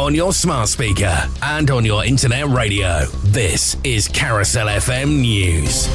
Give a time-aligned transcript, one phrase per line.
[0.00, 3.04] on your smart speaker and on your internet radio.
[3.22, 5.88] This is Carousel FM News.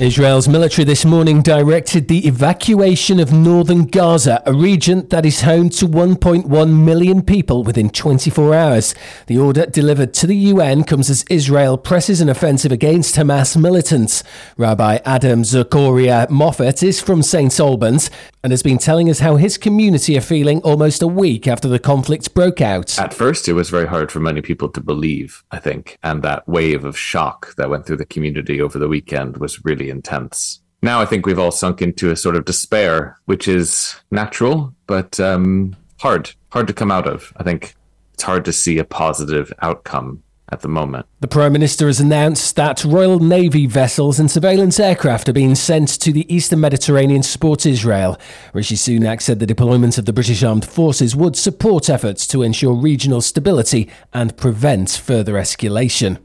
[0.00, 5.68] Israel's military this morning directed the evacuation of northern Gaza, a region that is home
[5.70, 8.94] to 1.1 million people within 24 hours.
[9.26, 14.24] The order delivered to the UN comes as Israel presses an offensive against Hamas militants.
[14.56, 17.60] Rabbi Adam Zagoria-Moffet is from St.
[17.60, 18.10] Albans
[18.42, 21.78] and has been telling us how his community are feeling almost a week after the
[21.78, 22.98] conflict broke out.
[22.98, 26.46] At first, it was very hard for many people to believe, I think, and that
[26.48, 30.60] wave of shock that went through the community over the weekend was really intense.
[30.82, 35.20] Now I think we've all sunk into a sort of despair, which is natural, but
[35.20, 37.32] um, hard, hard to come out of.
[37.36, 37.74] I think
[38.14, 40.22] it's hard to see a positive outcome
[40.52, 41.06] at the moment.
[41.20, 45.88] The Prime Minister has announced that Royal Navy vessels and surveillance aircraft are being sent
[46.00, 48.18] to the Eastern Mediterranean to support Israel.
[48.52, 52.74] Rishi Sunak said the deployment of the British Armed Forces would support efforts to ensure
[52.74, 56.18] regional stability and prevent further escalation.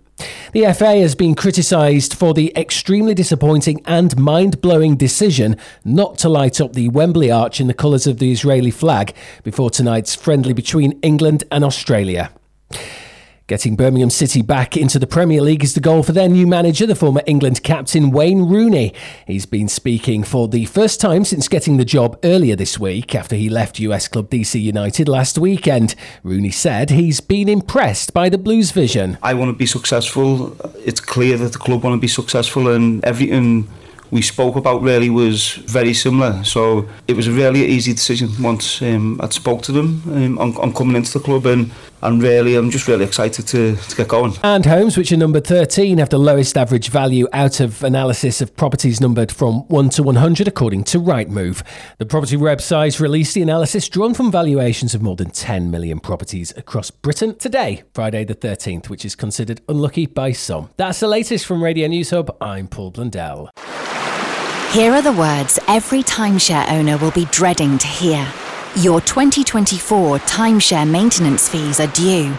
[0.51, 6.29] The FA has been criticised for the extremely disappointing and mind blowing decision not to
[6.29, 10.53] light up the Wembley Arch in the colours of the Israeli flag before tonight's friendly
[10.53, 12.31] between England and Australia.
[13.47, 16.85] Getting Birmingham City back into the Premier League is the goal for their new manager,
[16.85, 18.93] the former England captain Wayne Rooney.
[19.25, 23.37] He's been speaking for the first time since getting the job earlier this week after
[23.37, 25.95] he left US club DC United last weekend.
[26.23, 29.17] Rooney said he's been impressed by the Blues vision.
[29.23, 30.57] I want to be successful.
[30.83, 33.69] It's clear that the club want to be successful and everything
[34.11, 36.43] we spoke about really was very similar.
[36.43, 40.57] So it was a really easy decision once um, I'd spoke to them um, on,
[40.57, 44.07] on coming into the club and and really I'm just really excited to, to get
[44.07, 44.33] going.
[44.43, 48.55] And homes, which are number 13, have the lowest average value out of analysis of
[48.55, 51.63] properties numbered from 1 to 100, according to Rightmove.
[51.97, 56.53] The property website released the analysis drawn from valuations of more than 10 million properties
[56.55, 60.69] across Britain today, Friday the 13th, which is considered unlucky by some.
[60.77, 62.35] That's the latest from Radio News Hub.
[62.41, 63.49] I'm Paul Blundell.
[64.71, 68.27] Here are the words every timeshare owner will be dreading to hear.
[68.75, 72.37] Your 2024 timeshare maintenance fees are due.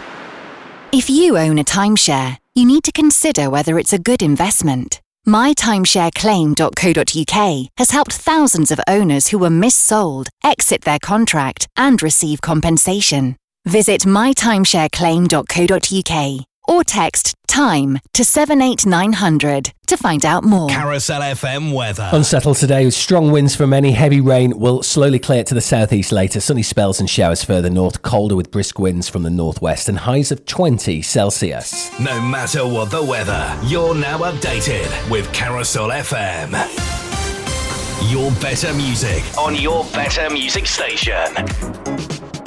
[0.91, 5.01] If you own a timeshare, you need to consider whether it's a good investment.
[5.27, 13.35] MyTimeshareClaim.co.uk has helped thousands of owners who were missold exit their contract and receive compensation.
[13.65, 20.69] Visit mytimeshareclaim.co.uk or text TIME to 78900 to find out more.
[20.69, 22.07] Carousel FM weather.
[22.13, 26.11] Unsettled today with strong winds from any Heavy rain will slowly clear to the southeast
[26.11, 26.39] later.
[26.39, 28.03] Sunny spells and showers further north.
[28.03, 31.89] Colder with brisk winds from the northwest and highs of 20 Celsius.
[31.99, 36.51] No matter what the weather, you're now updated with Carousel FM.
[38.11, 42.38] Your better music on your better music station.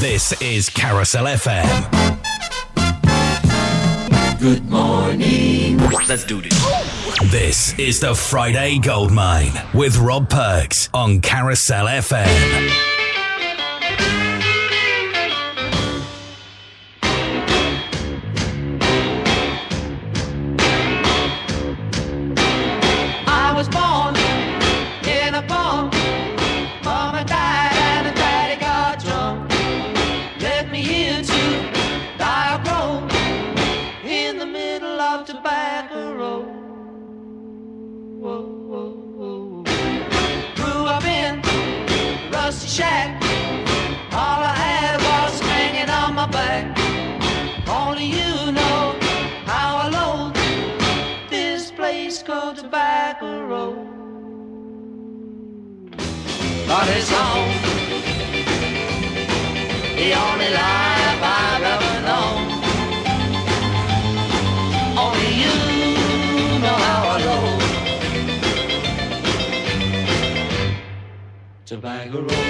[0.00, 1.68] This is Carousel FM.
[4.40, 5.76] Good morning.
[6.08, 6.54] Let's do this.
[7.30, 13.09] This is the Friday Goldmine with Rob Perks on Carousel FM.
[42.80, 43.08] Shack.
[44.22, 46.64] All I had was hanging on my back.
[47.80, 48.80] Only you know
[49.52, 50.36] how I loathe
[51.28, 53.86] this place called Tobacco Road.
[56.70, 57.52] But it's home,
[60.00, 62.40] the only life I've ever known.
[65.04, 65.56] Only you
[66.64, 67.60] know how I loathe
[71.70, 72.49] Tobacco Road.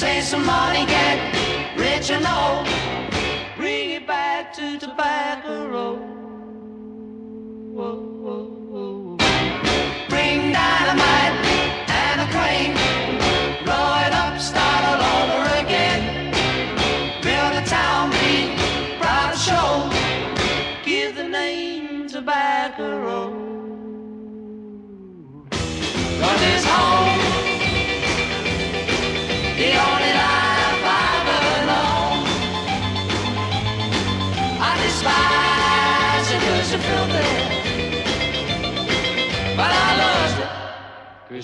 [0.00, 1.18] Save some money, get
[1.76, 2.66] rich and old.
[3.58, 5.98] Bring it back to Tobacco Road.
[7.74, 8.09] Whoa,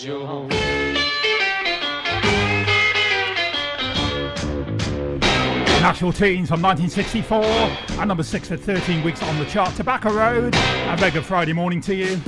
[0.07, 0.49] your home.
[5.83, 9.75] Nashville Teens from 1964 and number six for 13 weeks on the chart.
[9.75, 10.55] Tobacco Road.
[10.55, 12.21] A very good Friday morning to you.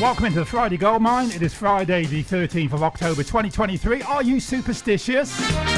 [0.00, 1.30] Welcome into the Friday Gold Mine.
[1.30, 4.02] It is Friday, the 13th of October 2023.
[4.02, 5.71] Are you superstitious?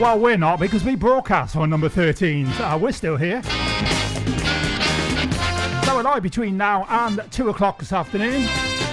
[0.00, 2.46] Well, we're not because we broadcast on number 13.
[2.52, 3.42] So uh, we're still here.
[5.82, 8.46] So alive between now and 2 o'clock this afternoon,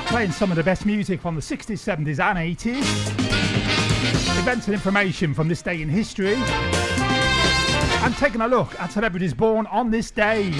[0.07, 4.39] playing some of the best music from the 60s, 70s, and 80s.
[4.39, 6.33] Events and information from this day in history.
[6.33, 10.51] And taking a look at celebrities born on this day.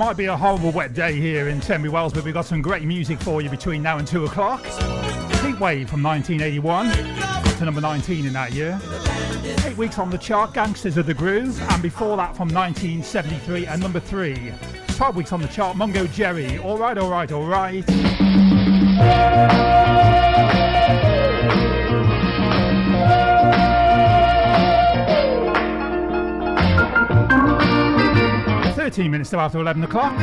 [0.00, 2.84] might be a horrible wet day here in Tunbridge Wells, but we've got some great
[2.84, 4.62] music for you between now and 2 o'clock.
[5.42, 6.88] Heatwave from 1981,
[7.20, 8.80] got to number 19 in that year.
[9.66, 13.82] Eight weeks on the chart, Gangsters of the Groove, and before that from 1973 and
[13.82, 14.54] number 3.
[14.88, 17.84] 12 weeks on the chart, Mungo Jerry, Alright, Alright, Alright.
[28.90, 30.16] Thirteen minutes to after eleven o'clock.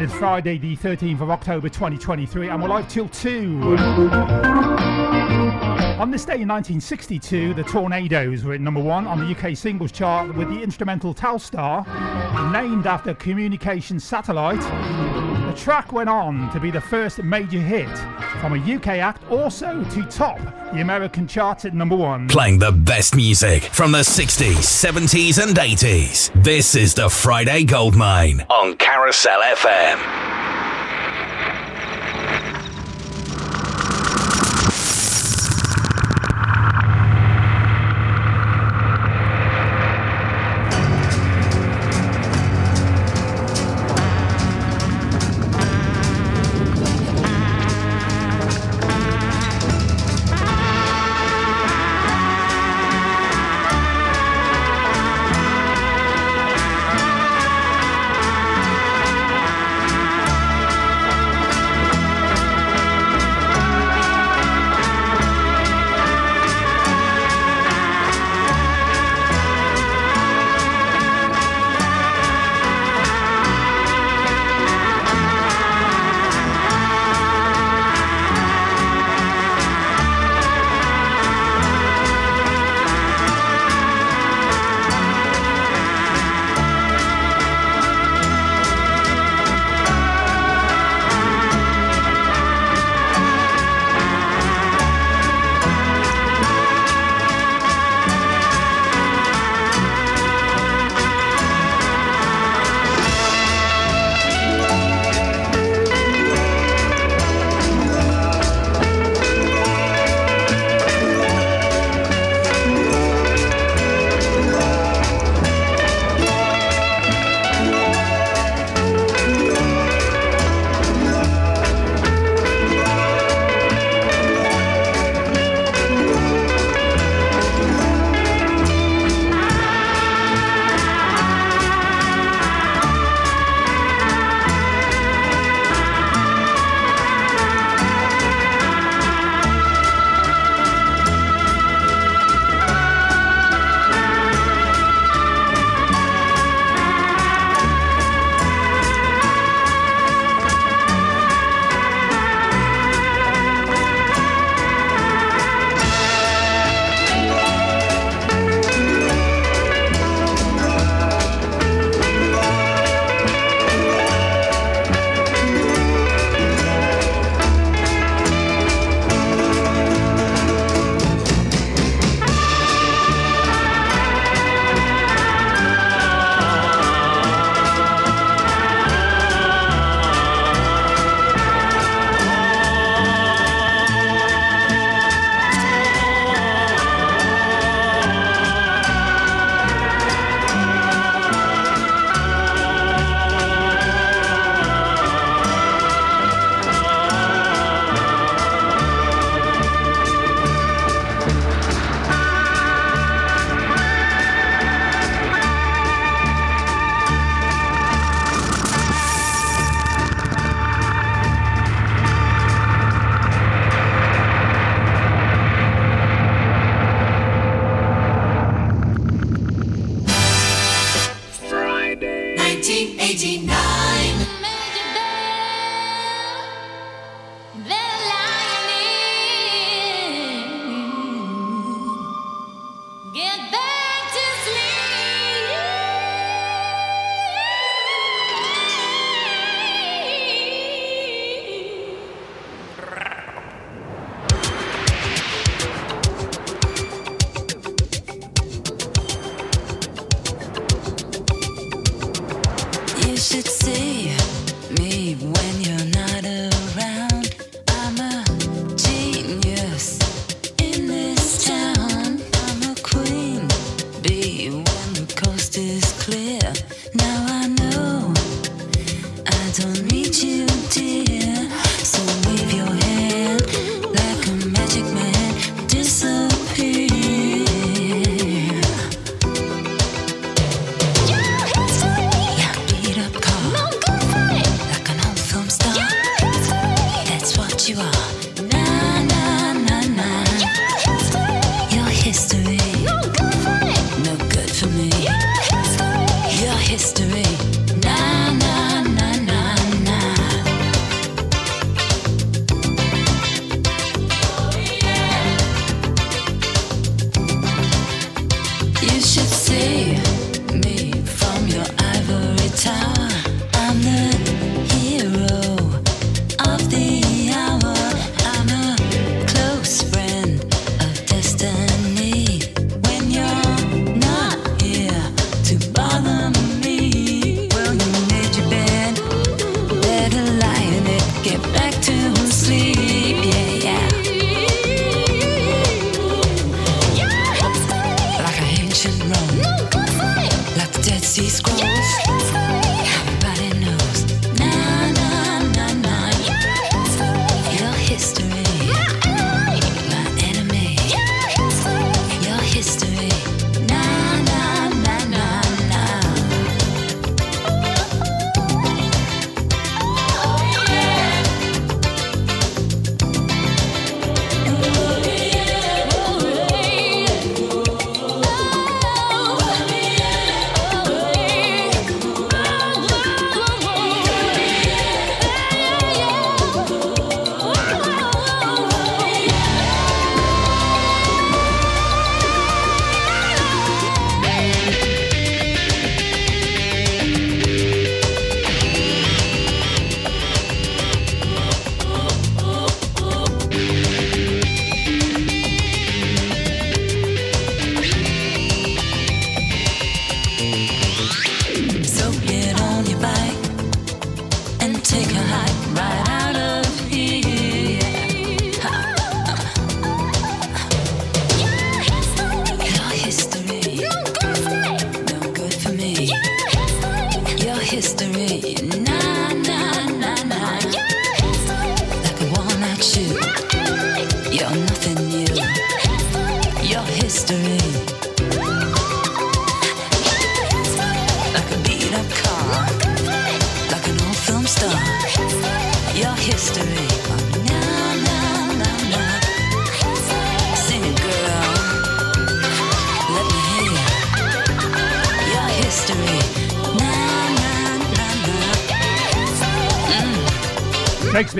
[0.00, 3.60] It is Friday, the thirteenth of October, twenty twenty-three, and we're live till two.
[6.00, 9.92] On this day in 1962, the Tornadoes were at number one on the UK singles
[9.92, 11.84] chart with the instrumental Telstar,
[12.50, 14.62] named after a communications satellite.
[15.50, 17.88] The track went on to be the first major hit
[18.40, 20.38] from a UK act, also to top
[20.72, 22.28] the American charts at number one.
[22.28, 26.30] Playing the best music from the 60s, 70s, and 80s.
[26.40, 30.49] This is the Friday Goldmine on Carousel FM.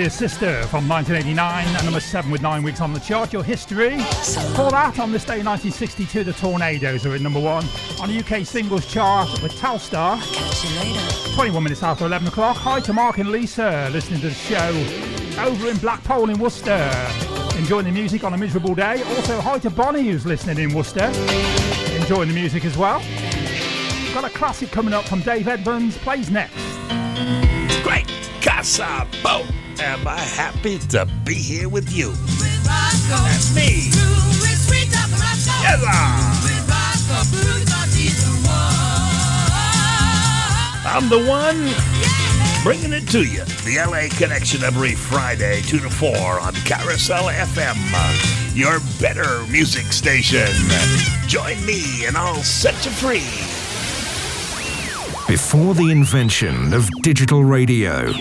[0.03, 0.09] Na.
[0.09, 3.33] Sister from 1989, and number seven with nine weeks on the chart.
[3.33, 3.99] Your history.
[4.55, 7.65] For that, on this day in 1962, the Tornadoes are in number one
[8.01, 10.19] on the UK singles chart with Telstar.
[11.35, 12.57] 21 minutes after 11 o'clock.
[12.57, 14.71] Hi to Mark and Lisa listening to the show
[15.39, 16.91] over in Blackpool in Worcester.
[17.59, 19.03] Enjoying the music on a miserable day.
[19.03, 21.11] Also, hi to Bonnie who's listening in Worcester.
[21.95, 23.01] Enjoying the music as well.
[24.15, 25.99] Got a classic coming up from Dave Edmunds.
[25.99, 26.55] Plays next.
[27.83, 28.07] Great
[28.41, 29.60] Casabo.
[29.83, 32.13] Am I happy to be here with you?
[33.09, 33.91] That's me.
[35.63, 35.81] Yes,
[40.87, 41.57] I'm the one
[42.63, 43.45] bringing it to you.
[43.65, 50.47] The LA Connection every Friday, 2 to 4 on Carousel FM, your better music station.
[51.27, 53.25] Join me and I'll set you free.
[55.27, 58.13] Before the invention of digital radio,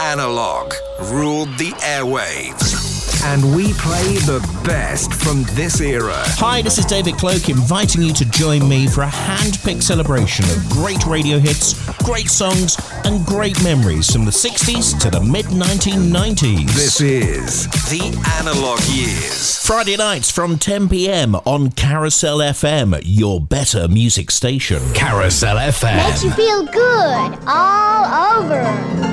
[0.00, 0.72] analog
[1.10, 2.76] ruled the airwaves.
[3.24, 6.14] And we play the best from this era.
[6.14, 10.68] Hi, this is David Cloak inviting you to join me for a hand-picked celebration of
[10.68, 16.66] great radio hits, great songs, and great memories from the 60s to the mid-1990s.
[16.74, 19.58] This is the analog years.
[19.66, 21.34] Friday nights from 10 p.m.
[21.44, 24.80] on Carousel FM, your better music station.
[24.94, 25.96] Carousel FM.
[25.96, 29.07] Makes you feel good all over.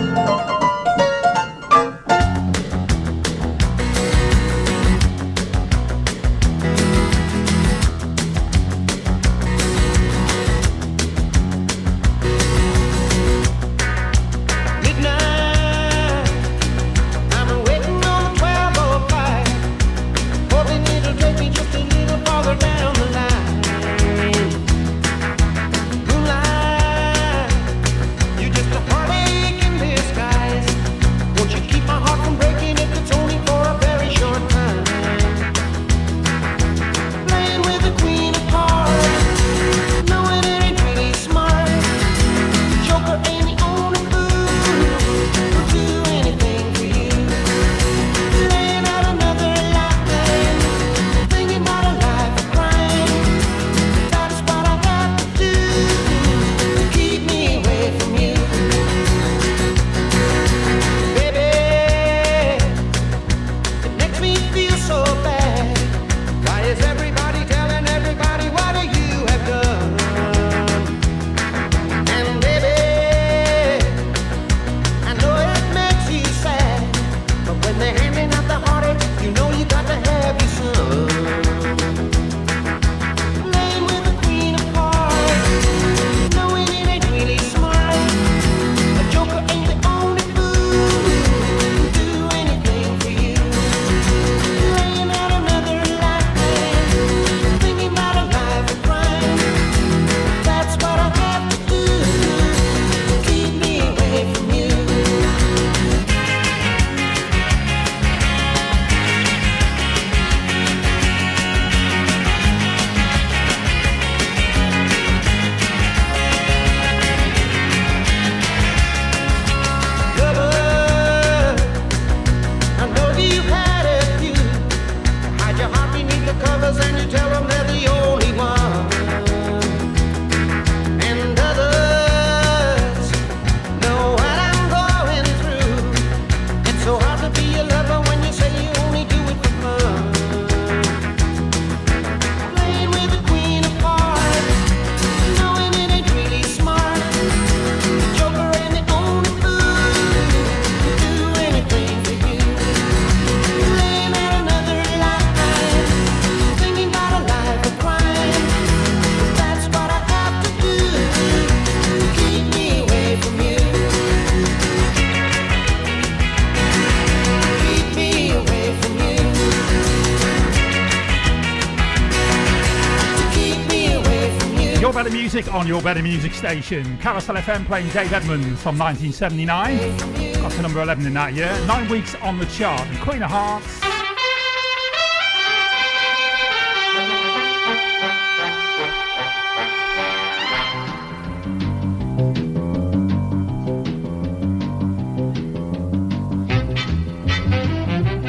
[175.35, 176.97] Music on your better music station.
[176.99, 179.97] Carousel FM playing Dave Edmunds from 1979.
[180.41, 181.51] Got to number 11 in that year.
[181.67, 182.79] Nine weeks on the chart.
[182.87, 183.81] And Queen of Hearts.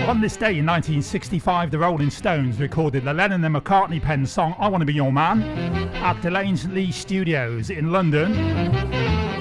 [0.09, 4.57] On this day in 1965, the Rolling Stones recorded the Lennon and McCartney penned song
[4.59, 5.66] I Want to Be Your Man
[6.07, 8.31] at Delaney Lee Studios in London.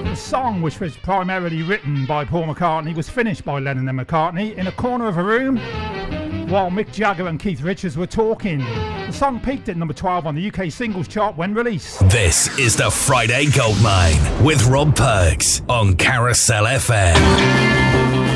[0.02, 4.52] The song, which was primarily written by Paul McCartney, was finished by Lennon and McCartney
[4.56, 5.58] in a corner of a room
[6.50, 8.58] while Mick Jagger and Keith Richards were talking.
[8.58, 12.00] The song peaked at number 12 on the UK singles chart when released.
[12.08, 18.35] This is the Friday Goldmine with Rob Perks on Carousel FM.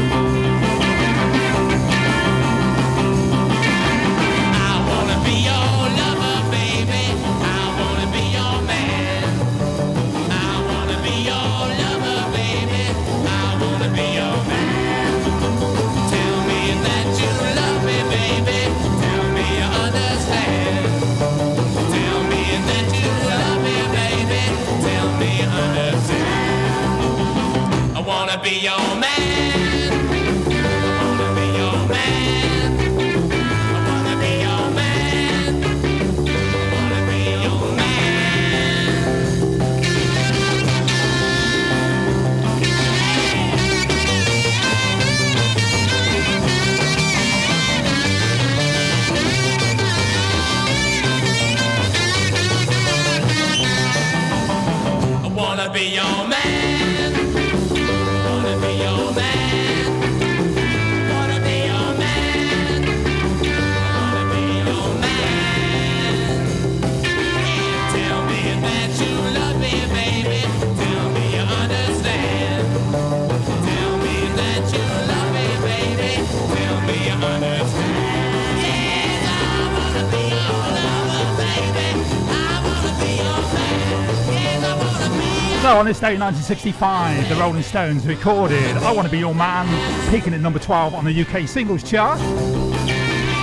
[86.01, 89.69] Day in 1965, the Rolling Stones recorded I Want to Be Your Man,
[90.11, 92.19] peaking at number 12 on the UK singles chart.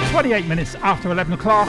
[0.10, 1.68] 28 minutes after 11 o'clock,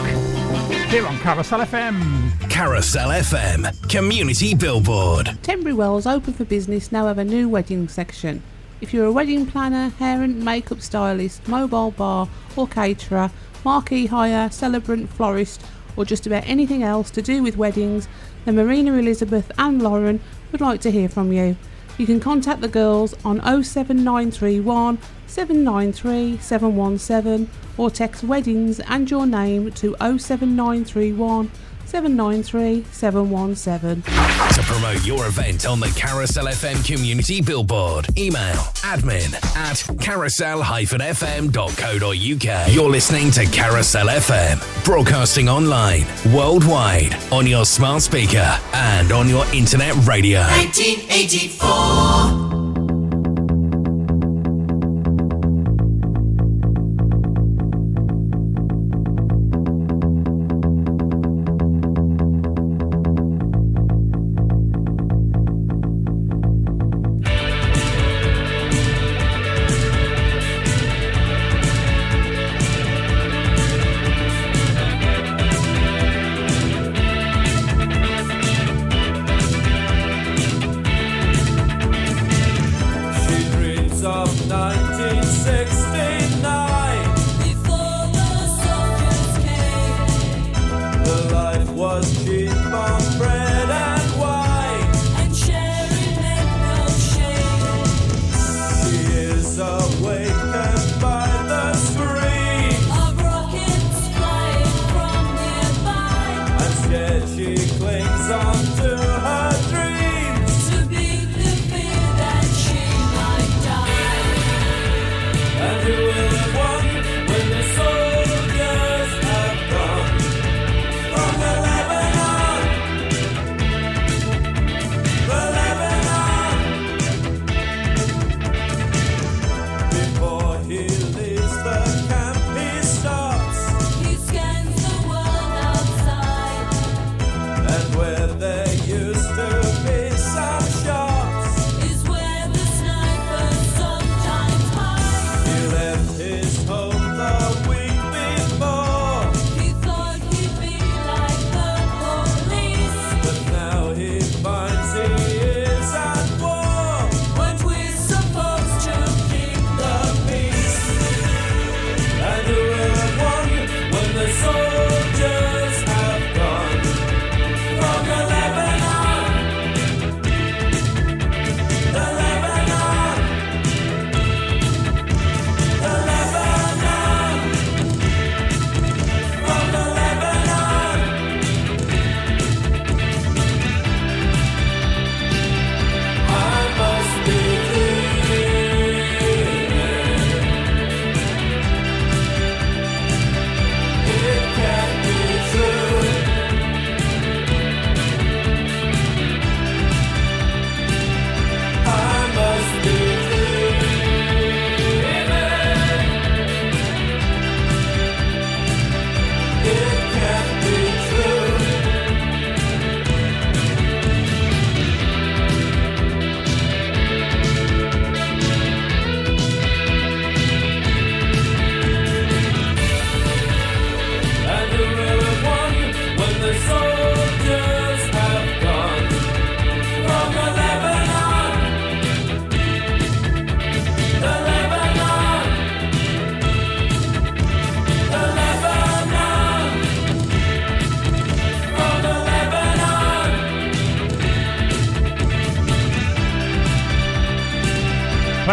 [0.88, 2.50] here on Carousel FM.
[2.50, 5.36] Carousel FM Community Billboard.
[5.42, 8.42] Tunbridge Wells open for business now have a new wedding section.
[8.80, 13.30] If you're a wedding planner, hair and makeup stylist, mobile bar or caterer,
[13.62, 15.62] marquee hire, celebrant, florist,
[15.98, 18.08] or just about anything else to do with weddings,
[18.46, 20.20] then Marina Elizabeth and Lauren
[20.58, 21.56] would like to hear from you.
[21.98, 29.70] You can contact the girls on 07931 793 717 or text weddings and your name
[29.72, 31.50] to 07931
[31.88, 34.02] 793 717.
[34.02, 42.74] To promote your event on the Carousel FM Community Billboard, email admin at carousel-fm.co.uk.
[42.74, 49.46] You're listening to Carousel FM, broadcasting online, worldwide, on your smart speaker and on your
[49.54, 50.40] internet radio.
[50.40, 52.47] 1984.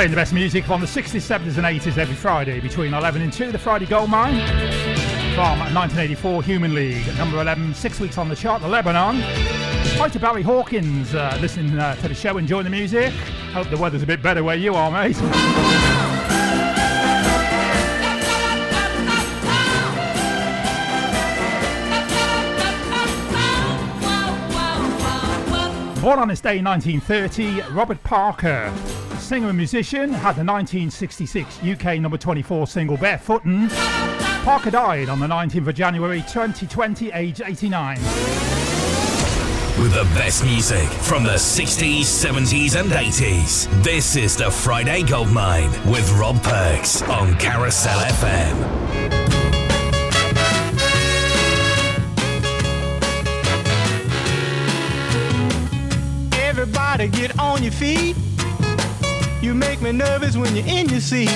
[0.06, 3.34] Playing the best music from the 60s, 70s, and 80s every Friday between 11 and
[3.34, 3.52] 2.
[3.52, 4.36] The Friday Gold Mine
[5.34, 7.08] from 1984 Human League.
[7.18, 9.16] Number 11, six weeks on the chart, the Lebanon.
[9.98, 13.12] Hi to Barry Hawkins, uh, listening uh, to the show, enjoying the music.
[13.52, 15.20] Hope the weather's a bit better where you are, mate.
[26.00, 28.72] Born on this day in 1930, Robert Parker,
[29.26, 33.70] singer and musician, had the 1966 UK number 24 single Barefootin'.
[34.44, 37.98] Parker died on the 19th of January 2020, age 89.
[39.82, 43.84] With the best music from the 60s, 70s, and 80s.
[43.84, 48.56] This is the Friday Goldmine with Rob Perks on Carousel FM.
[56.34, 58.16] Everybody get on your feet.
[59.56, 61.30] Make me nervous when you're in your seat.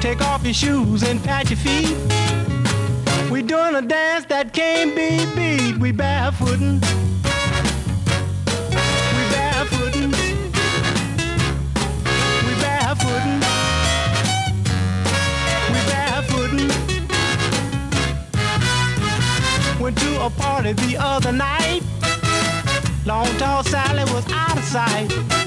[0.00, 1.96] Take off your shoes and pat your feet.
[3.30, 5.78] We doing a dance that can't be beat.
[5.78, 6.80] We barefootin'.
[9.14, 10.10] We barefootin'.
[12.46, 13.40] We barefootin'.
[15.72, 16.68] We barefootin'.
[19.80, 21.80] Went to a party the other night.
[23.06, 25.43] Long tall Sally was out of sight.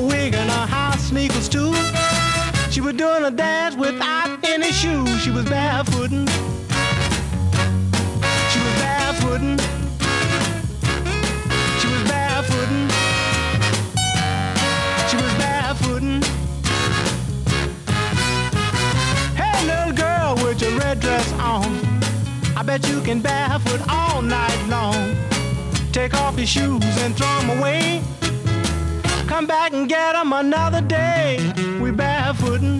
[0.00, 1.74] A wig and her house sneakers too.
[2.70, 5.20] She was doing a dance without any shoes.
[5.20, 6.26] She was barefootin'.
[8.50, 9.58] She was barefootin'.
[11.80, 12.88] She was barefootin'.
[15.10, 16.22] She was barefootin'.
[19.36, 21.78] Hey, little girl with your red dress on.
[22.56, 25.14] I bet you can barefoot all night long.
[25.92, 28.02] Take off your shoes and throw them away.
[29.30, 31.36] Come back and get them another day.
[31.80, 32.78] We barefootin'.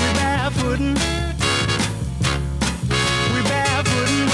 [0.00, 0.94] We barefootin'.
[3.34, 4.28] We barefootin'.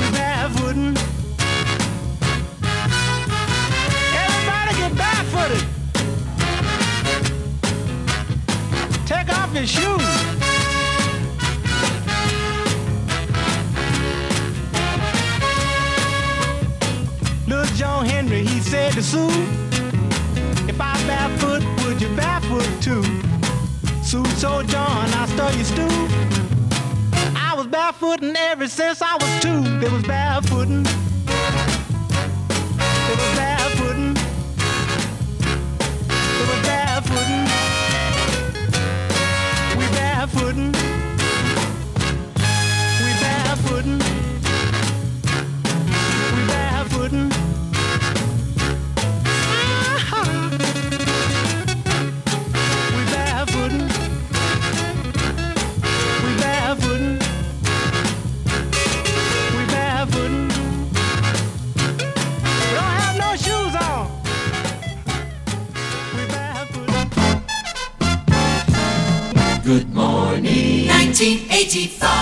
[0.00, 0.96] We barefootin'.
[4.22, 5.64] Everybody get barefooted.
[9.06, 10.15] Take off your shoes.
[18.96, 19.28] To Sue,
[20.66, 23.02] if I barefoot, would you barefoot too?
[24.02, 27.36] Sue so John, I stole your stew.
[27.36, 29.80] I was barefooting ever since I was two.
[29.80, 31.05] There was barefooting.
[71.66, 72.15] 1985.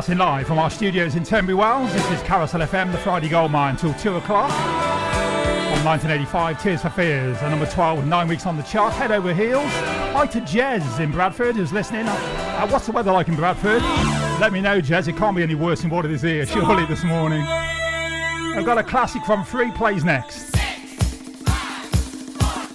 [0.00, 1.92] Broadcasting live from our studios in Tunbridge Wells.
[1.92, 4.50] This is Carousel FM, the Friday Gold Mine, till 2 o'clock.
[4.50, 9.34] On 1985, Tears for Fears, a number 12, nine weeks on the chart, head over
[9.34, 9.70] heels.
[10.14, 12.06] Hi to Jez in Bradford who's listening.
[12.06, 13.82] Uh, what's the weather like in Bradford?
[14.40, 15.06] Let me know, Jez.
[15.06, 17.42] It can't be any worse than what it is here, surely, this morning.
[17.42, 20.54] I've got a classic from Free Plays next.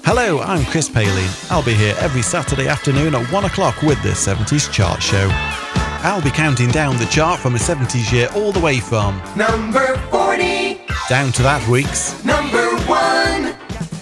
[0.06, 1.26] Hello, I'm Chris Paley.
[1.50, 5.65] I'll be here every Saturday afternoon at 1 o'clock with the 70s Chart Show.
[6.06, 9.98] I'll be counting down the chart from a 70s year all the way from Number
[10.12, 10.80] 40,
[11.10, 13.56] down to that week's, number 1.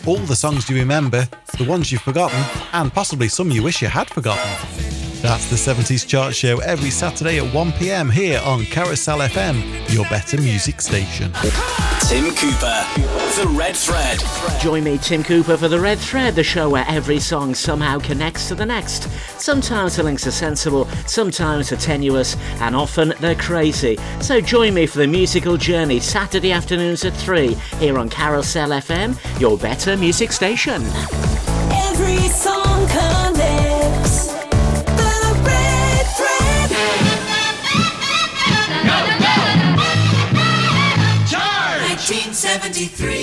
[0.06, 1.26] all the songs you remember,
[1.58, 2.44] the ones you've forgotten,
[2.74, 4.73] and possibly some you wish you had forgotten.
[5.24, 10.04] That's the 70s Chart Show every Saturday at 1 pm here on Carousel FM, your
[10.10, 11.32] better music station.
[12.10, 12.86] Tim Cooper,
[13.40, 14.20] The Red Thread.
[14.60, 18.50] Join me, Tim Cooper, for The Red Thread, the show where every song somehow connects
[18.50, 19.04] to the next.
[19.40, 23.98] Sometimes the links are sensible, sometimes they're tenuous, and often they're crazy.
[24.20, 29.40] So join me for the musical journey Saturday afternoons at 3 here on Carousel FM,
[29.40, 30.84] your better music station.
[42.84, 43.23] 1973.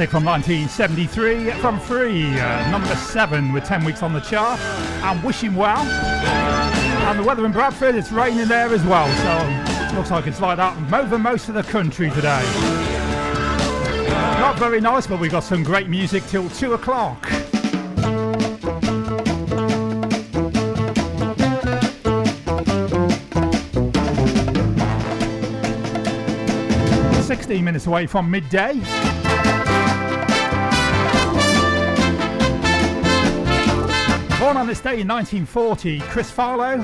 [0.00, 4.58] Classic from 1973 from Free, uh, number 7 with 10 weeks on the chart.
[5.04, 5.76] And wishing well.
[5.76, 10.56] And the weather in Bradford, it's raining there as well, so looks like it's like
[10.56, 12.42] that over most of the country today.
[14.38, 17.28] Not very nice, but we've got some great music till 2 o'clock.
[27.26, 28.80] Sixteen minutes away from midday.
[34.50, 36.82] Born on this day in 1940, Chris Farlowe,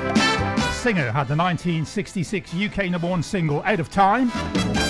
[0.71, 4.29] singer, had the 1966 UK number one single Out of Time,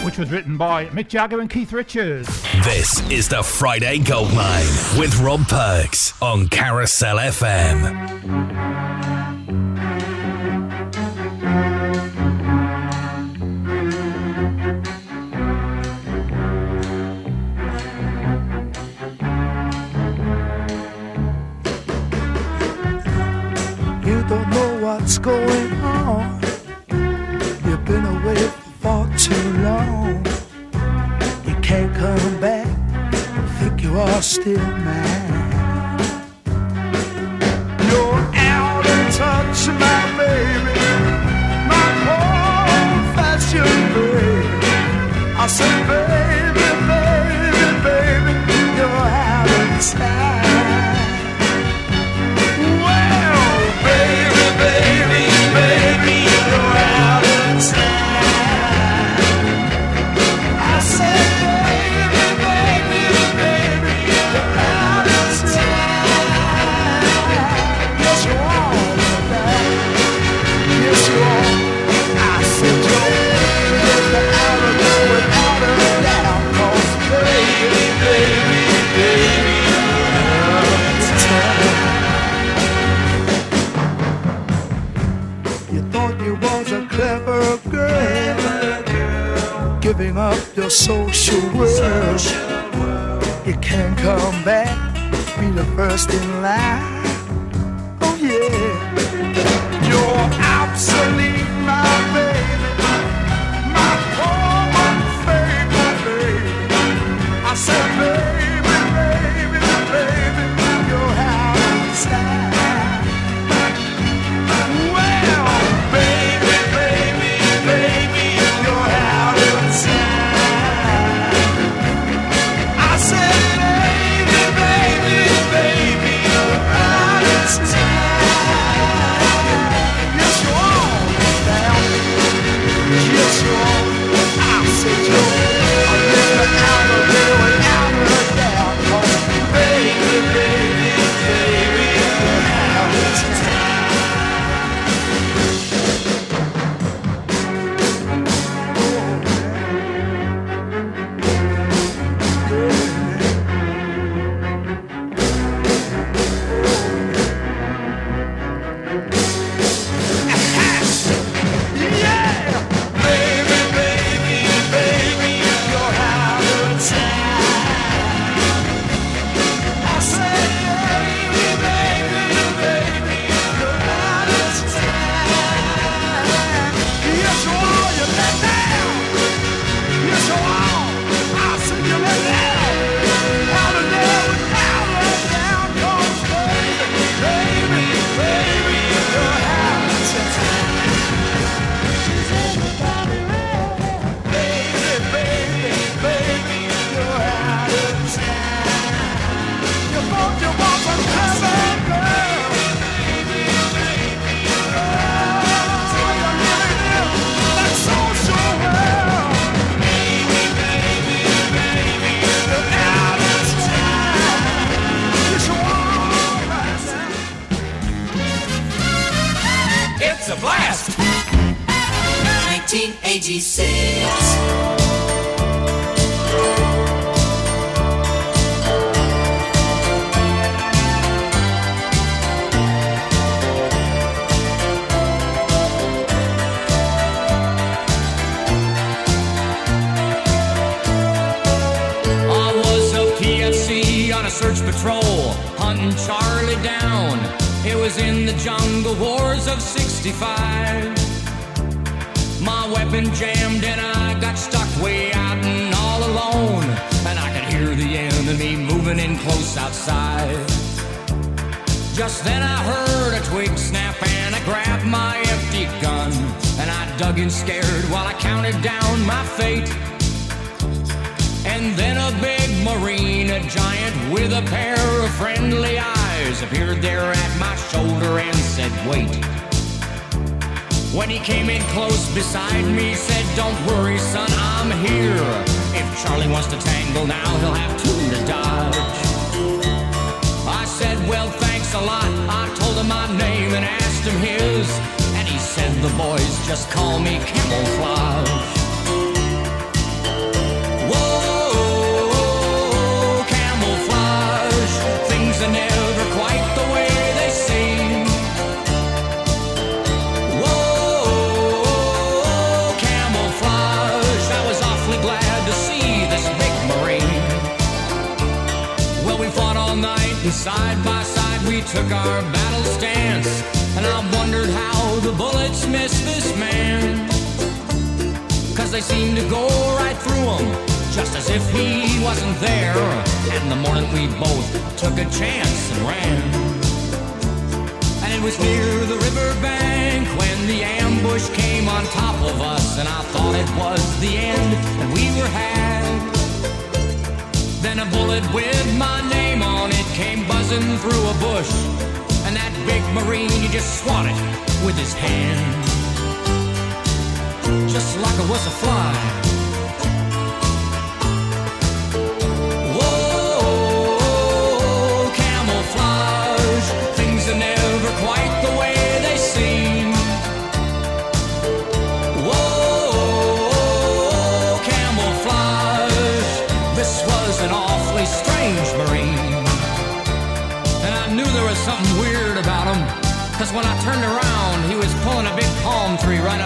[0.04, 2.28] which was written by Mick Jagger and Keith Richards.
[2.64, 8.45] This is the Friday Goldmine with Rob Perks on Carousel FM.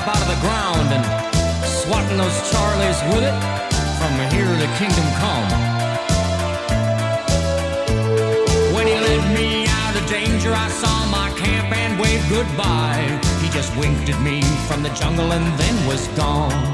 [0.01, 1.05] Up out of the ground and
[1.67, 3.37] swatting those Charlies with it
[3.99, 5.49] from here to kingdom come.
[8.75, 13.05] When he led me out of danger, I saw my camp and waved goodbye.
[13.43, 16.65] He just winked at me from the jungle and then was gone.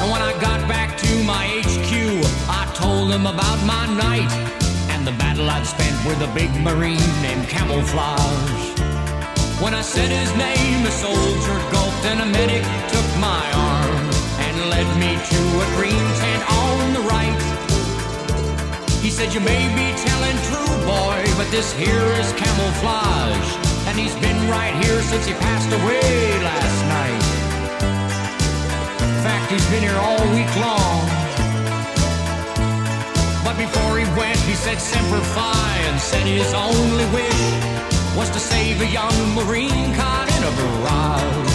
[0.00, 1.92] And when I got back to my HQ,
[2.48, 4.32] I told him about my night
[4.90, 8.75] and the battle I'd spent with a big Marine named Camouflage.
[9.58, 12.60] When I said his name, a soldier gulped and a medic
[12.92, 13.96] took my arm
[14.44, 17.40] and led me to a green tent on the right.
[19.00, 23.48] He said, You may be telling true, boy, but this here is camouflage.
[23.88, 26.04] And he's been right here since he passed away
[26.44, 27.24] last night.
[29.08, 31.00] In fact, he's been here all week long.
[33.40, 37.75] But before he went, he said Semper Fi and said his only wish
[38.16, 41.52] was to save a young Marine caught in a barrage.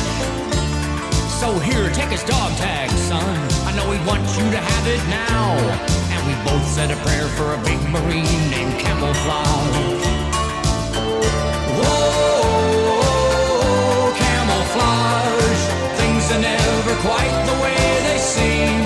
[1.41, 3.36] So here, take his dog tag, son.
[3.66, 5.57] I know he wants you to have it now.
[6.14, 10.05] And we both said a prayer for a big Marine named Camouflage.
[11.82, 13.01] Whoa,
[14.22, 15.64] camouflage.
[15.97, 18.80] Things are never quite the way they seem.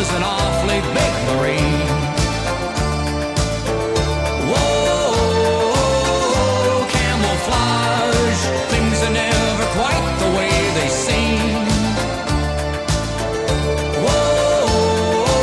[0.00, 1.92] Was an awfully big Marine.
[4.50, 5.76] Whoa,
[6.88, 8.42] camouflage.
[8.72, 11.66] Things are never quite the way they seem.
[14.06, 15.36] Whoa,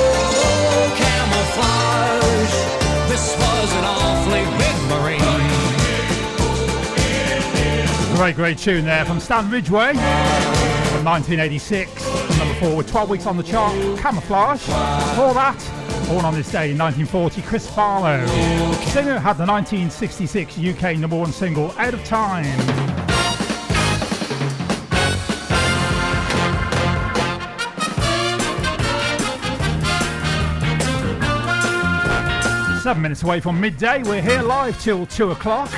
[1.04, 2.56] camouflage.
[3.12, 5.46] This was an awfully big Marine.
[8.18, 12.07] Great, great tune there from Stan Ridgway from 1986.
[12.60, 13.72] With 12 weeks on the chart.
[14.00, 14.66] Camouflage.
[14.66, 18.26] Before that, born on this day in 1940, Chris Farlowe.
[18.86, 22.46] Singer had the 1966 UK number one single Out of Time.
[32.82, 35.70] Seven minutes away from midday, we're here live till two o'clock,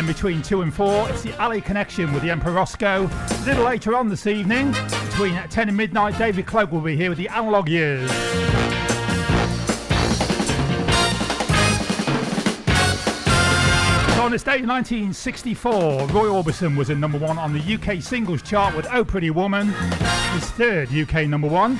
[0.00, 3.10] then between two and four, it's the Alley Connection with the Emperor Rosko.
[3.42, 4.72] A little later on this evening,
[5.10, 8.10] between 10 and midnight, David Cloak will be here with the Analog Years.
[14.30, 18.42] On this day in 1964, Roy Orbison was in number one on the UK singles
[18.42, 19.72] chart with Oh Pretty Woman,
[20.34, 21.76] his third UK number one.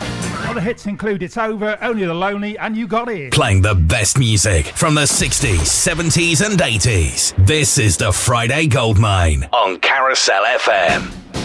[0.49, 3.33] Other hits include It's Over, Only the Lonely, and You Got It.
[3.33, 7.47] Playing the best music from the 60s, 70s, and 80s.
[7.47, 11.40] This is the Friday Goldmine on Carousel FM.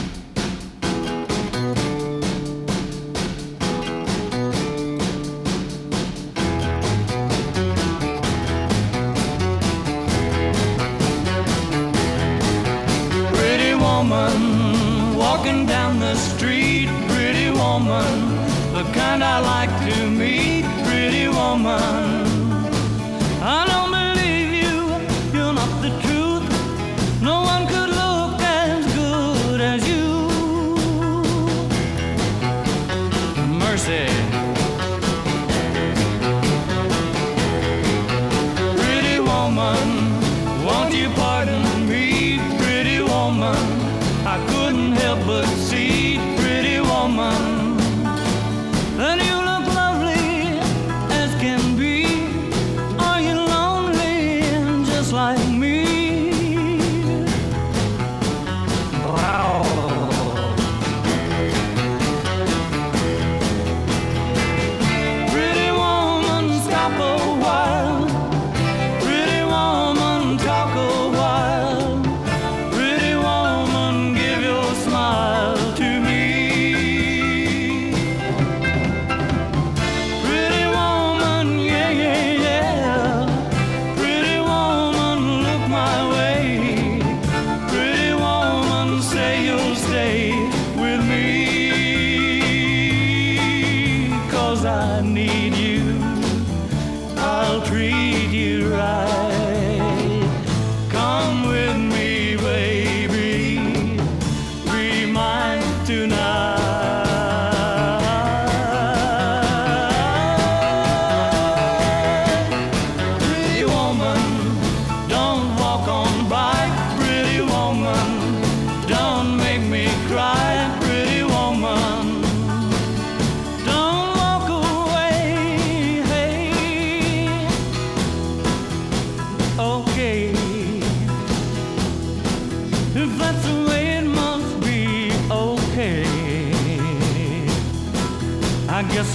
[19.20, 20.15] Kind I like to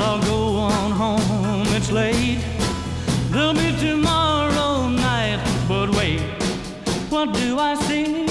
[0.00, 1.66] I'll go on home.
[1.76, 2.40] It's late.
[3.30, 5.40] There'll be tomorrow night.
[5.68, 6.20] But wait,
[7.10, 8.30] what do I see?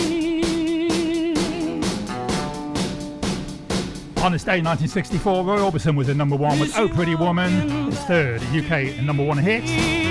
[4.24, 7.99] On this day, 1964, Roy Orbison was the number one with Oh Pretty Woman, his
[7.99, 9.63] third UK number one hit.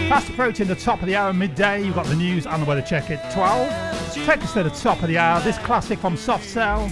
[0.08, 2.80] Fast approaching the top of the hour midday, you've got the news and the weather
[2.80, 4.24] check at 12.
[4.24, 6.90] Take us to the top of the hour, this classic from Soft Cell.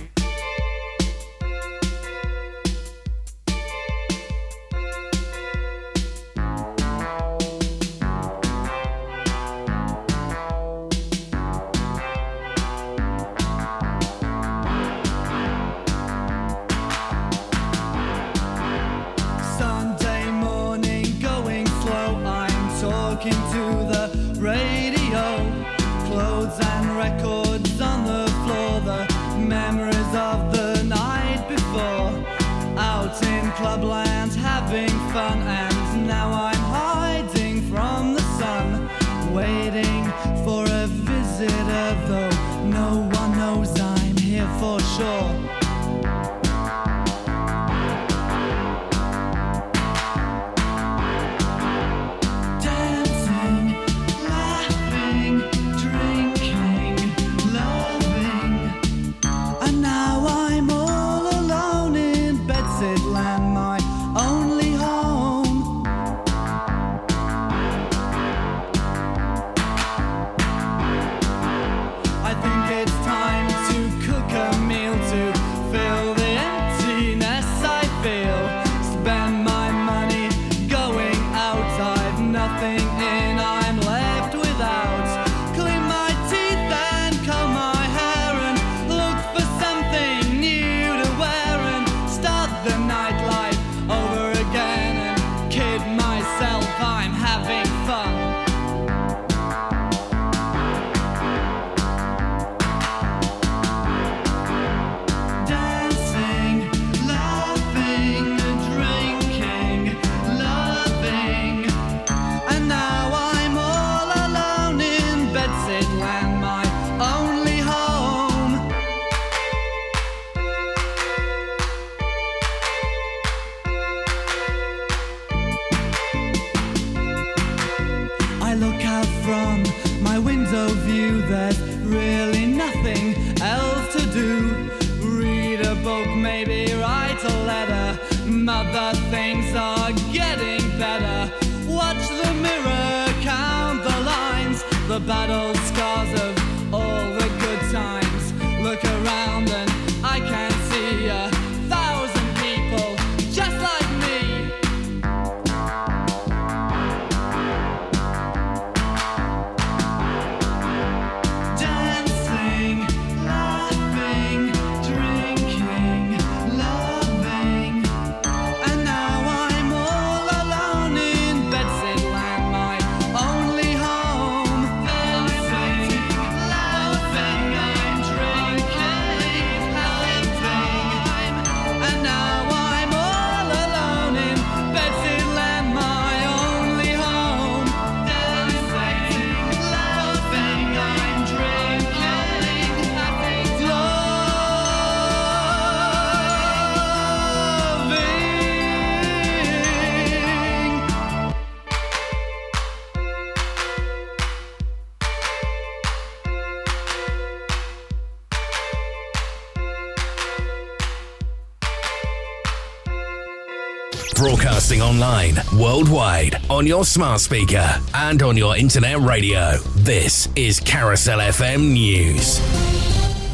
[214.96, 219.58] online, worldwide, on your smart speaker, and on your internet radio.
[219.74, 222.65] This is Carousel FM News.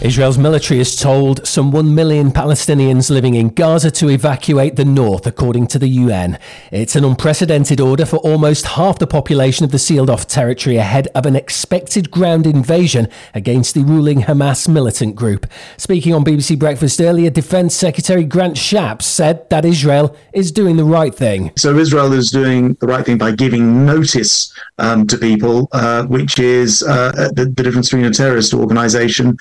[0.02, 5.28] Israel's military has told some 1 million Palestinians living in Gaza to evacuate the north,
[5.28, 6.40] according to the UN.
[6.72, 11.06] It's an unprecedented order for almost half the population of the sealed off territory ahead
[11.14, 15.46] of an expected ground invasion against the ruling Hamas militant group.
[15.76, 20.84] Speaking on BBC Breakfast earlier, Defence Secretary Grant Shapps said that Israel is doing the
[20.84, 21.52] right thing.
[21.56, 26.40] So Israel is doing the right thing by giving notice um, to people, uh, which
[26.40, 29.38] is uh, the, the difference between a terrorist organisation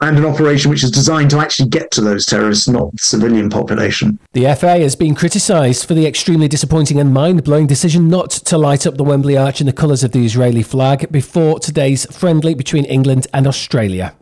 [0.00, 3.50] and an operation which is designed to actually get to those terrorists, not the civilian
[3.50, 4.18] population.
[4.32, 8.56] The FA has been criticised for the extremely disappointing and mind blowing decision not to
[8.56, 12.54] light up the Wembley Arch in the colours of the Israeli flag before today's friendly
[12.54, 14.14] between England and Australia.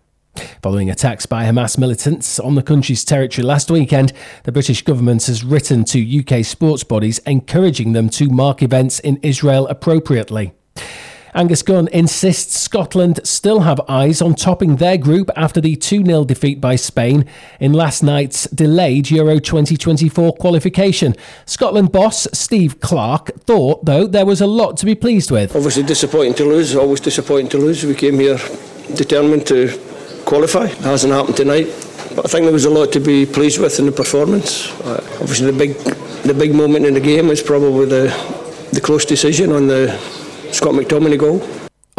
[0.62, 4.12] Following attacks by Hamas militants on the country's territory last weekend,
[4.44, 9.18] the British government has written to UK sports bodies encouraging them to mark events in
[9.22, 10.52] Israel appropriately.
[11.34, 16.24] Angus Gunn insists Scotland still have eyes on topping their group after the 2 0
[16.24, 17.24] defeat by Spain
[17.60, 21.14] in last night's delayed Euro 2024 qualification.
[21.46, 25.54] Scotland boss Steve Clarke thought, though, there was a lot to be pleased with.
[25.54, 27.84] Obviously disappointing to lose, always disappointing to lose.
[27.84, 28.38] We came here
[28.94, 29.78] determined to
[30.24, 30.66] qualify.
[30.66, 31.66] It hasn't happened tonight,
[32.14, 34.70] but I think there was a lot to be pleased with in the performance.
[34.80, 35.74] Uh, obviously, the big,
[36.24, 38.38] the big moment in the game was probably the
[38.72, 39.88] the close decision on the
[40.52, 41.40] Scott McTominay goal.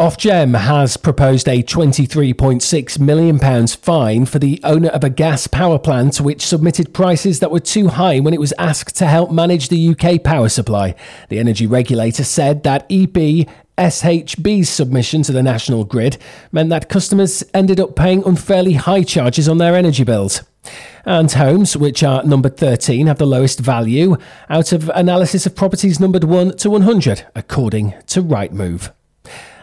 [0.00, 6.18] Ofgem has proposed a £23.6 million fine for the owner of a gas power plant
[6.22, 9.90] which submitted prices that were too high when it was asked to help manage the
[9.90, 10.94] UK power supply.
[11.28, 13.46] The energy regulator said that EP
[13.76, 16.16] SHB's submission to the national grid
[16.50, 20.42] meant that customers ended up paying unfairly high charges on their energy bills.
[21.04, 24.16] And homes, which are numbered 13, have the lowest value
[24.48, 28.92] out of analysis of properties numbered 1 to 100, according to Rightmove.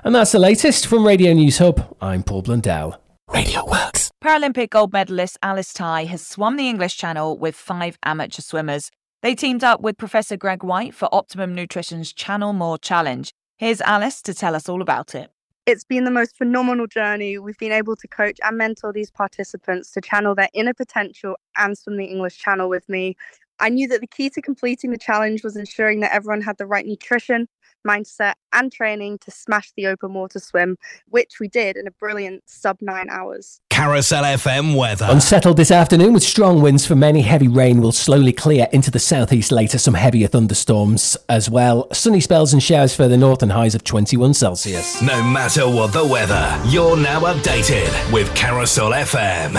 [0.03, 1.95] And that's the latest from Radio News Hub.
[2.01, 3.01] I'm Paul Blundell.
[3.33, 4.09] Radio Works.
[4.23, 8.89] Paralympic gold medalist Alice Tai has swum the English Channel with five amateur swimmers.
[9.21, 13.31] They teamed up with Professor Greg Whyte for Optimum Nutrition's Channel More Challenge.
[13.57, 15.29] Here's Alice to tell us all about it.
[15.67, 17.37] It's been the most phenomenal journey.
[17.37, 21.77] We've been able to coach and mentor these participants to channel their inner potential and
[21.77, 23.17] swim the English Channel with me.
[23.59, 26.65] I knew that the key to completing the challenge was ensuring that everyone had the
[26.65, 27.49] right nutrition,
[27.85, 30.77] mindset, and training to smash the open water swim,
[31.09, 33.59] which we did in a brilliant sub nine hours.
[33.77, 35.05] Carousel FM weather.
[35.07, 37.21] Unsettled this afternoon with strong winds for many.
[37.21, 39.77] Heavy rain will slowly clear into the southeast later.
[39.77, 41.87] Some heavier thunderstorms as well.
[41.93, 44.99] Sunny spells and showers further north and highs of 21 Celsius.
[45.03, 49.53] No matter what the weather, you're now updated with Carousel FM.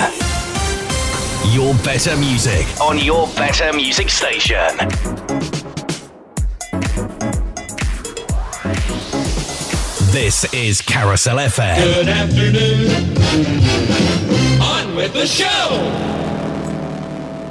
[1.54, 4.58] Your better music on your better music station.
[10.10, 11.76] This is Carousel FM.
[11.76, 12.88] Good afternoon.
[14.62, 15.68] On with the show.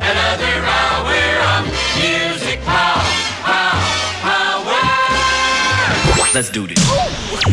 [0.01, 1.14] Another hour
[1.53, 1.66] of
[2.01, 3.03] music power.
[3.43, 4.64] Power.
[4.64, 6.34] Power.
[6.34, 6.80] Let's do this.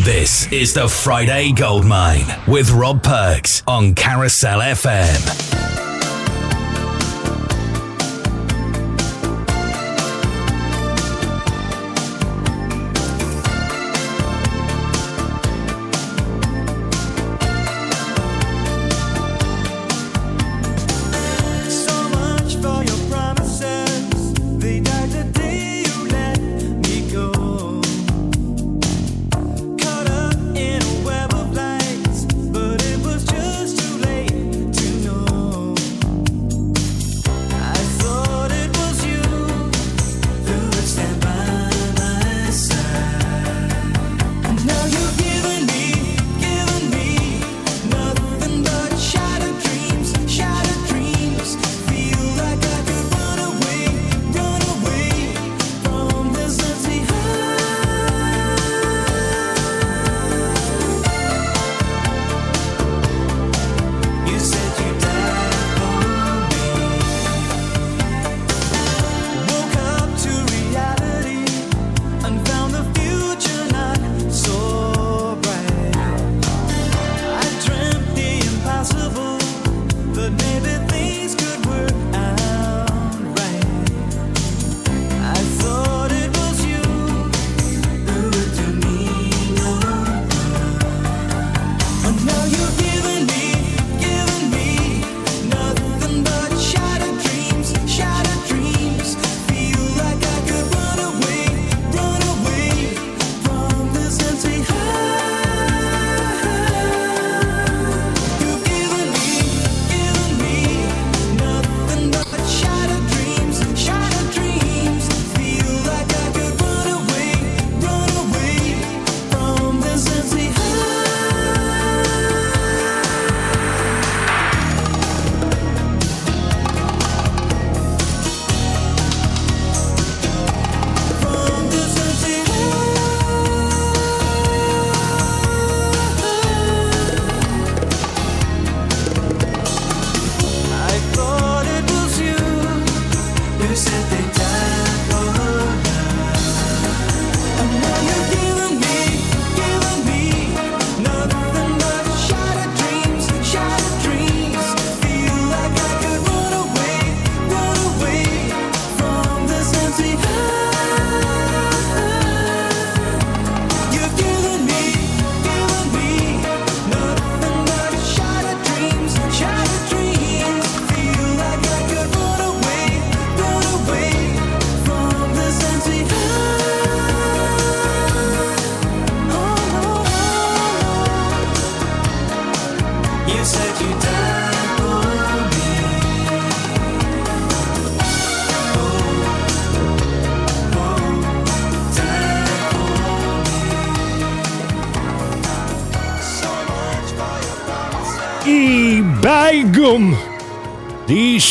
[0.03, 5.84] This is the Friday Gold Mine with Rob Perks on Carousel FM.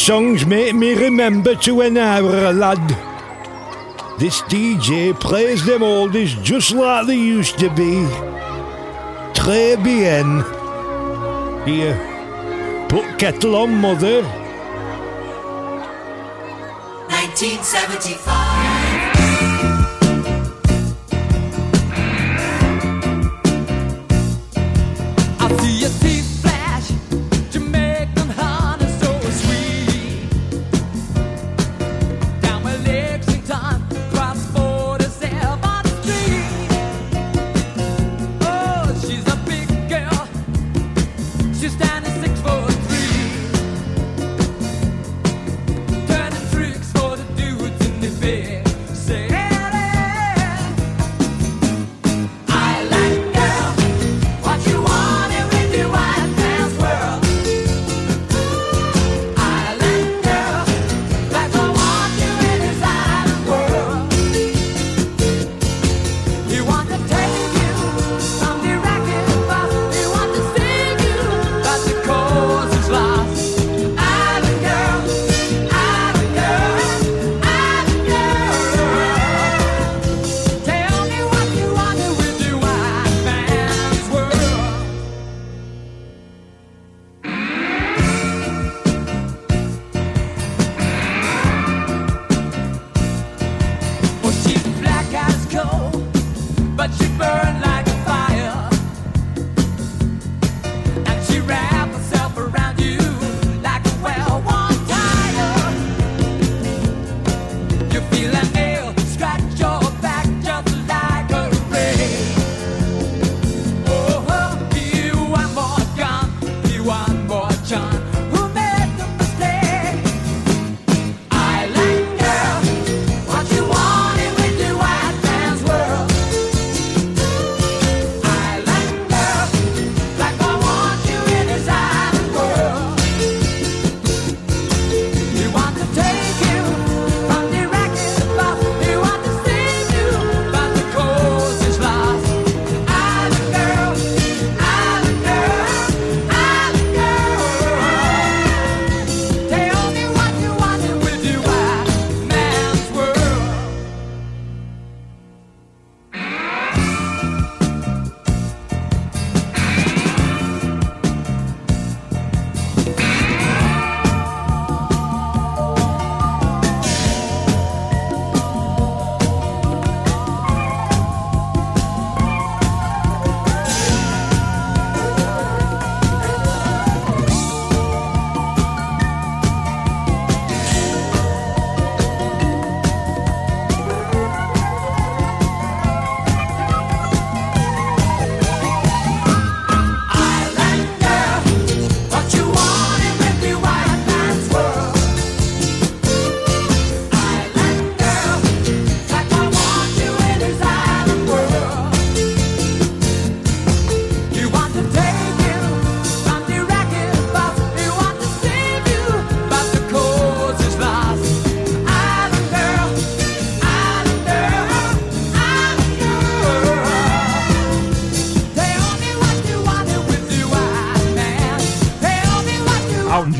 [0.04, 2.86] songs make me remember to an hour, lad.
[4.18, 8.04] This DJ plays them oldies just like they used to be.
[9.32, 10.44] Très bien.
[11.64, 11.96] Here,
[12.90, 14.22] put kettle on, mother.
[17.08, 18.43] 1975.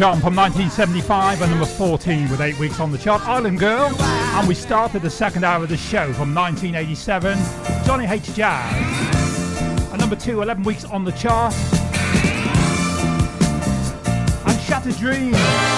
[0.04, 3.90] from 1975 and number 14 with eight weeks on the chart, Island Girl.
[3.98, 7.38] And we started the second hour of the show from 1987,
[7.86, 8.70] Johnny Hates Jazz.
[9.90, 11.54] And number two, 11 weeks on the chart,
[14.46, 15.73] and Shattered Dreams.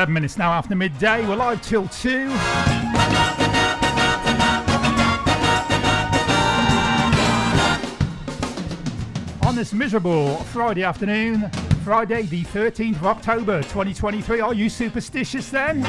[0.00, 1.26] 11 minutes now after midday.
[1.26, 2.30] We're live till 2.
[9.46, 11.50] On this miserable Friday afternoon,
[11.84, 15.82] Friday the 13th of October 2023, are you superstitious then?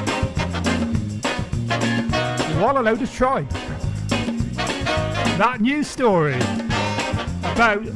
[2.60, 3.50] What a load of tripe.
[5.38, 6.36] That news story
[7.54, 7.88] about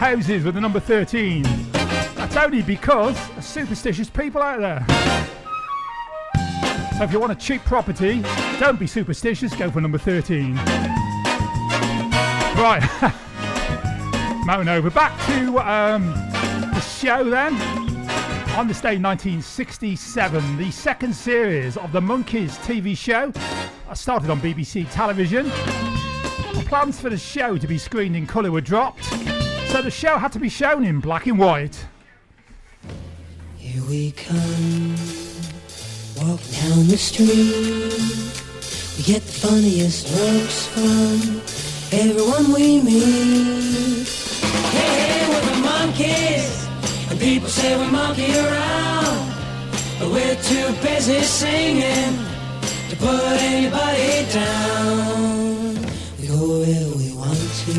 [0.00, 1.44] houses with the number 13.
[1.44, 5.39] That's only because superstitious people out there.
[7.00, 8.20] So if you want a cheap property,
[8.58, 10.54] don't be superstitious, go for number 13.
[10.54, 12.86] Right,
[14.44, 14.90] mountain over.
[14.90, 16.08] Back to um,
[16.74, 17.54] the show then.
[18.58, 23.32] On this day, 1967, the second series of the Monkees TV show
[23.88, 25.48] uh, started on BBC television.
[26.66, 30.32] Plans for the show to be screened in colour were dropped, so the show had
[30.32, 31.82] to be shown in black and white.
[33.56, 35.19] Here we come
[36.22, 37.92] walking down the street.
[38.96, 41.40] We get the funniest looks from
[41.98, 44.06] everyone we meet.
[44.76, 46.68] Hey, hey, we're the Monkees,
[47.10, 49.32] and people say we monkey around,
[49.98, 52.18] but we're too busy singing
[52.90, 55.74] to put anybody down.
[56.20, 57.72] We go where we want to,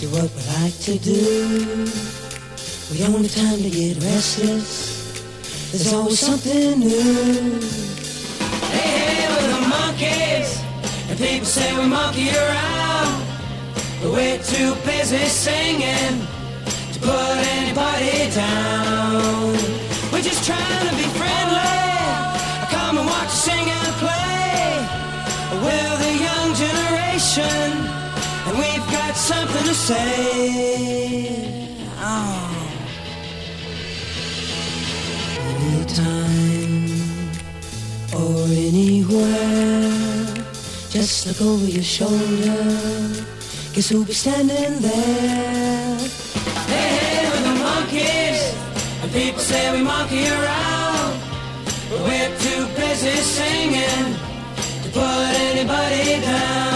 [0.00, 1.86] do what we like to do.
[2.90, 5.01] We don't have time to get restless.
[5.72, 7.58] There's always something new.
[8.76, 10.60] Hey, hey, we're the Monkees,
[11.08, 13.24] and people say we monkey around,
[14.02, 16.26] but we're too busy singing
[16.92, 19.56] to put anybody down.
[20.12, 21.88] We're just trying to be friendly.
[22.68, 24.76] Come and watch us sing and play.
[25.64, 27.88] We're the young generation,
[28.44, 30.04] and we've got something to say.
[31.96, 32.61] Oh.
[35.62, 36.90] Anytime
[38.14, 40.26] or anywhere,
[40.90, 43.24] just look over your shoulder.
[43.72, 45.98] Guess who'll be standing there?
[46.66, 48.42] Hey, hey, we're the Monkees,
[49.02, 51.20] and people say we monkey around,
[51.90, 54.16] but we're too busy singing
[54.82, 56.71] to put anybody down.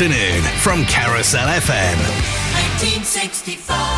[0.00, 1.98] Afternoon from Carousel FM.
[2.78, 3.97] 1965.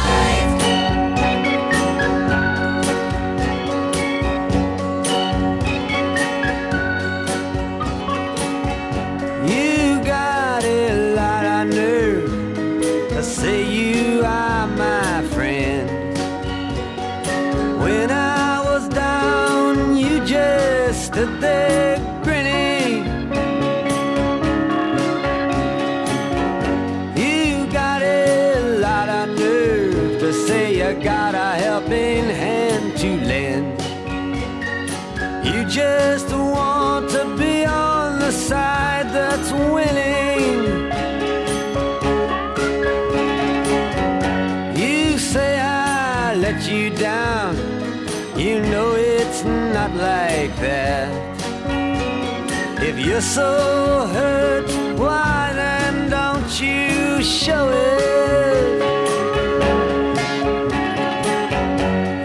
[53.07, 58.81] You're so hurt, why then don't you show it?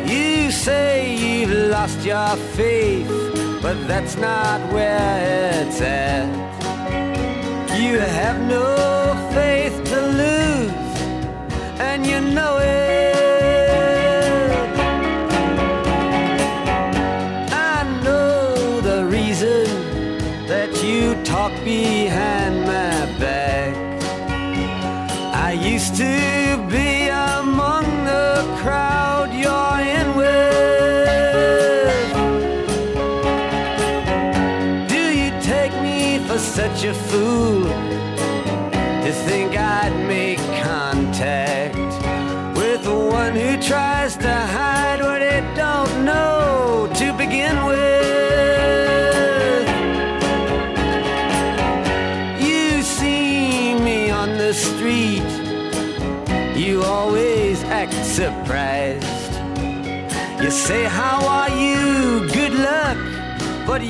[0.10, 3.08] You say you've lost your faith,
[3.62, 6.28] but that's not where it's at.
[7.80, 8.68] You have no
[9.34, 11.00] faith to lose,
[11.80, 12.85] and you know it.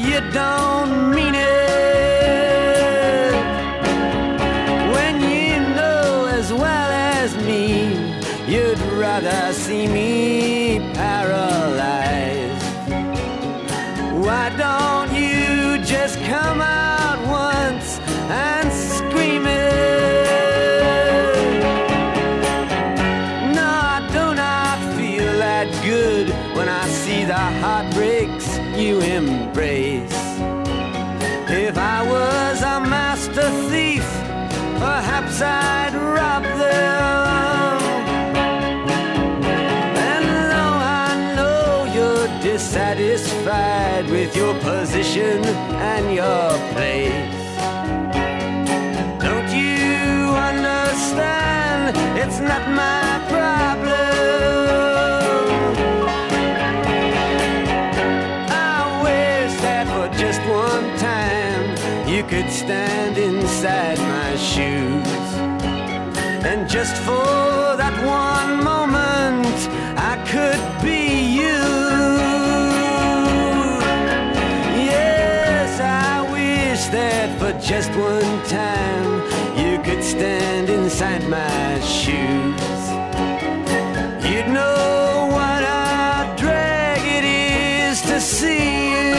[0.09, 1.65] You don't mean it.
[4.93, 7.63] When you know as well as me,
[8.47, 10.54] you'd rather see me
[44.25, 45.45] with your position
[45.93, 47.45] and your place.
[49.21, 51.95] Don't you understand?
[52.17, 53.91] It's not my problem.
[58.49, 61.65] I wish that for just one time
[62.09, 65.07] you could stand inside my shoes.
[66.49, 67.44] And just for
[77.65, 79.23] just one time
[79.57, 82.61] you could stand inside my shoes.
[84.23, 89.13] You'd know what a drag it is to see you.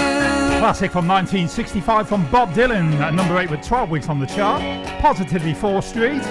[0.61, 4.63] Classic from 1965 from Bob Dylan, at number 8 with 12 weeks on the chart.
[5.01, 6.23] Positively 4 Street.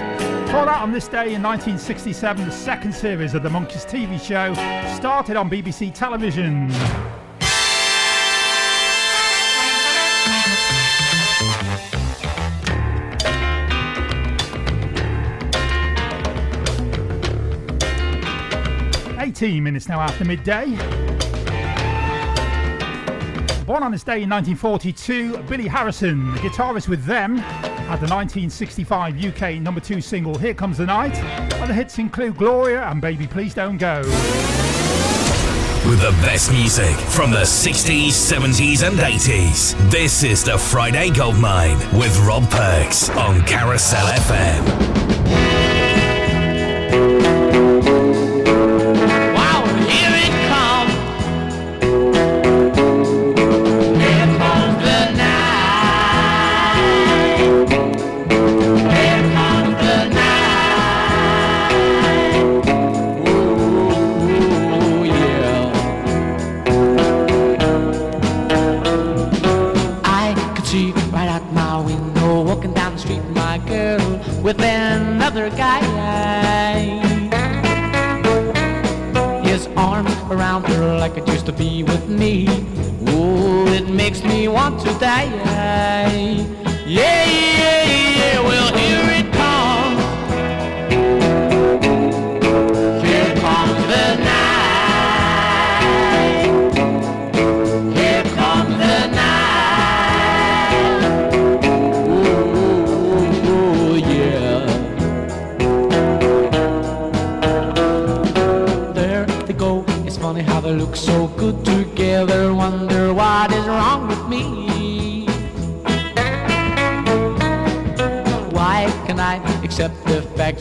[0.52, 4.54] Brought out on this day in 1967, the second series of the Monkees TV show
[4.96, 6.72] started on BBC television.
[19.46, 20.66] Eighteen minutes now after midday.
[23.68, 29.24] Born on this day in 1942, Billy Harrison, the guitarist with them, had the 1965
[29.24, 31.16] UK number two single Here Comes the Night.
[31.62, 34.00] Other hits include Gloria and Baby Please Don't Go.
[35.88, 39.92] With the best music from the 60s, 70s, and 80s.
[39.92, 45.05] This is the Friday Goldmine with Rob Perks on Carousel FM.
[74.46, 75.82] With another guy.
[79.44, 82.46] His arms around her like it used to be with me.
[83.08, 85.26] Oh, it makes me want to die.
[86.86, 87.25] Yeah,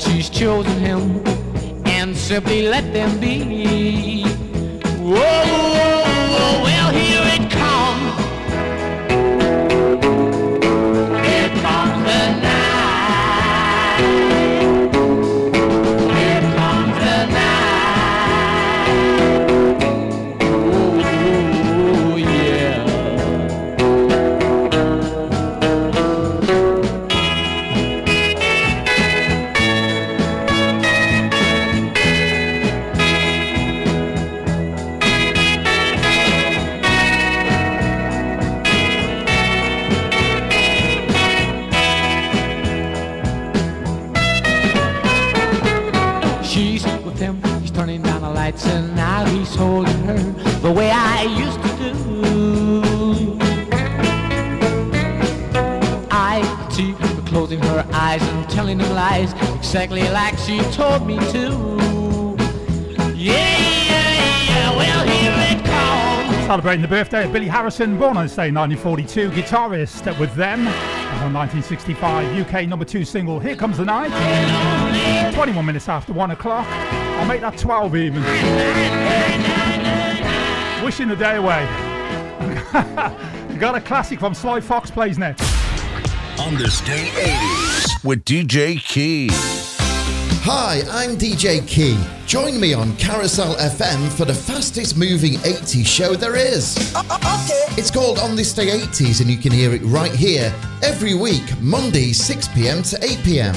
[0.05, 1.23] she's chosen him
[1.87, 4.24] and simply let them be?
[66.65, 70.61] Celebrating the birthday of Billy Harrison, born on this day 1942, guitarist with them.
[70.61, 74.09] On 1965 UK number two single, Here Comes the Night.
[75.35, 76.67] 21 minutes after one o'clock.
[76.67, 78.23] I'll make that 12 even.
[80.83, 81.67] Wishing the day away.
[83.59, 85.43] Got a classic from Sly Fox plays next.
[86.41, 89.29] On this day 80s with DJ Key.
[90.47, 91.99] Hi, I'm DJ Key.
[92.35, 96.75] Join me on Carousel FM for the fastest moving 80s show there is.
[97.79, 100.53] It's called On This Day 80s, and you can hear it right here
[100.83, 103.55] every week, Monday, 6 pm to 8 pm.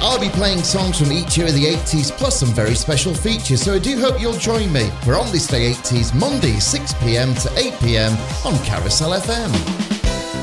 [0.00, 3.62] I'll be playing songs from each year of the 80s plus some very special features,
[3.62, 4.88] so I do hope you'll join me.
[5.04, 8.12] We're on This Day 80s, Monday, 6 pm to 8 pm
[8.44, 9.50] on Carousel FM.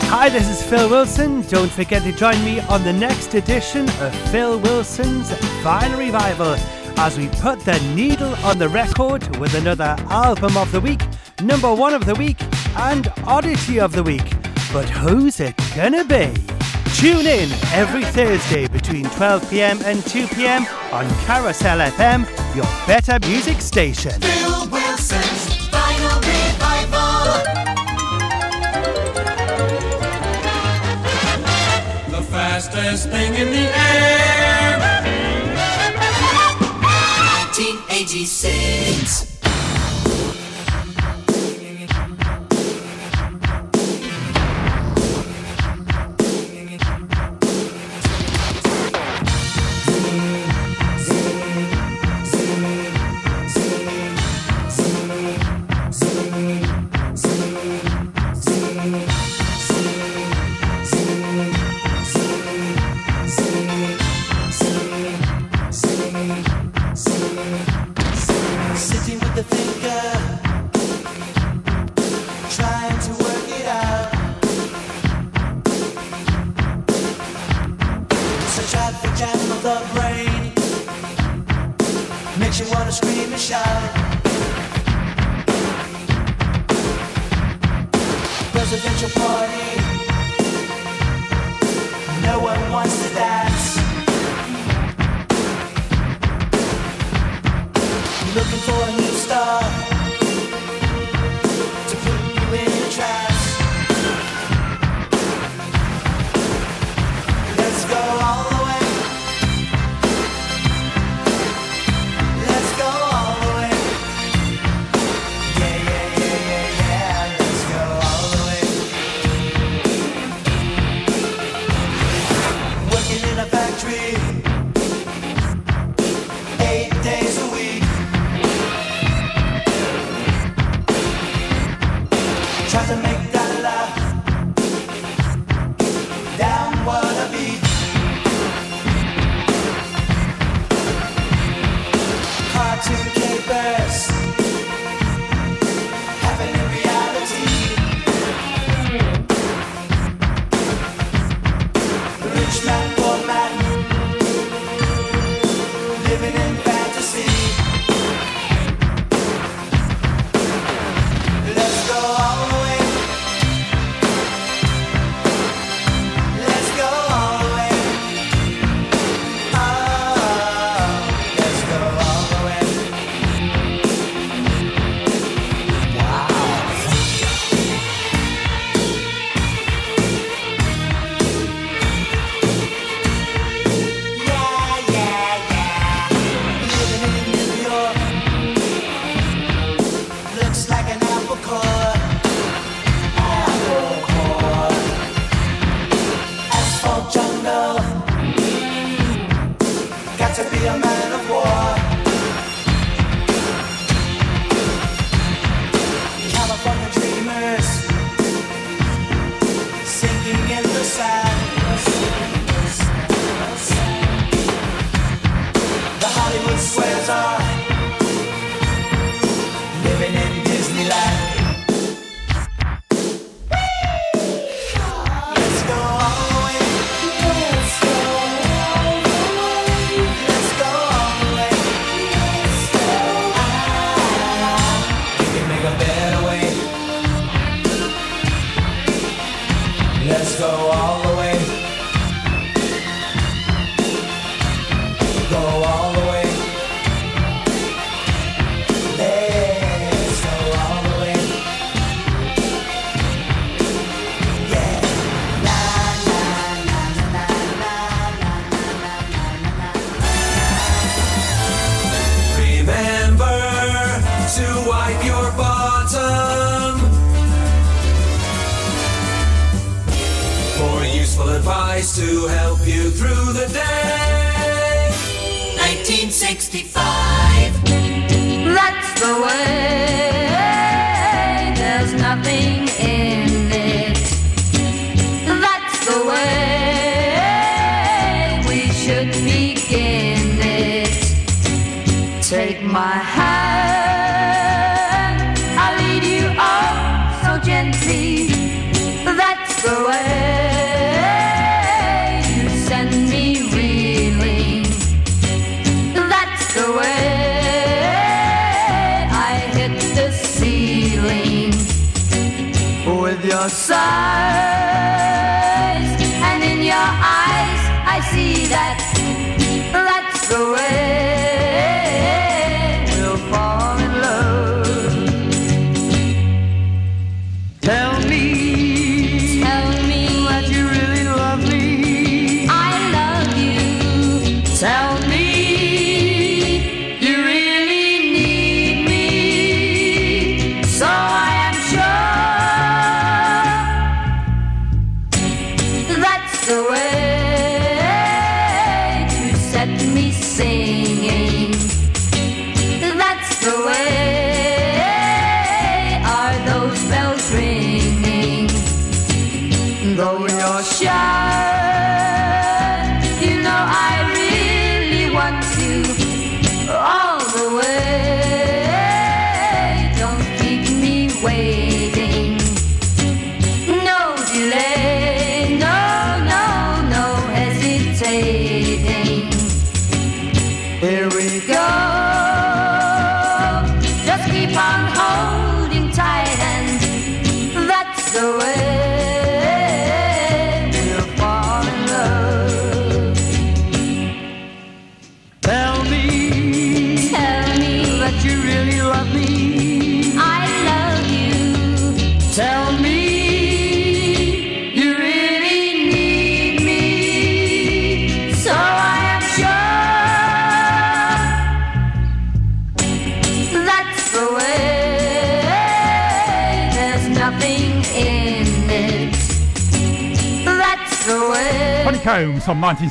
[0.10, 1.44] Hi, this is Phil Wilson.
[1.44, 5.30] Don't forget to join me on the next edition of Phil Wilson's
[5.64, 6.58] Vinyl Revival
[7.02, 11.02] as we put the needle on the record with another album of the week,
[11.42, 12.38] number one of the week,
[12.78, 14.30] and oddity of the week.
[14.72, 16.32] But who's it gonna be?
[16.94, 22.20] Tune in every Thursday between 12 pm and 2 pm on Carousel FM,
[22.56, 24.14] your better music station.
[24.20, 26.22] Bill Wilson's Revival.
[32.12, 34.31] The fastest thing in the air.
[38.06, 39.31] 96.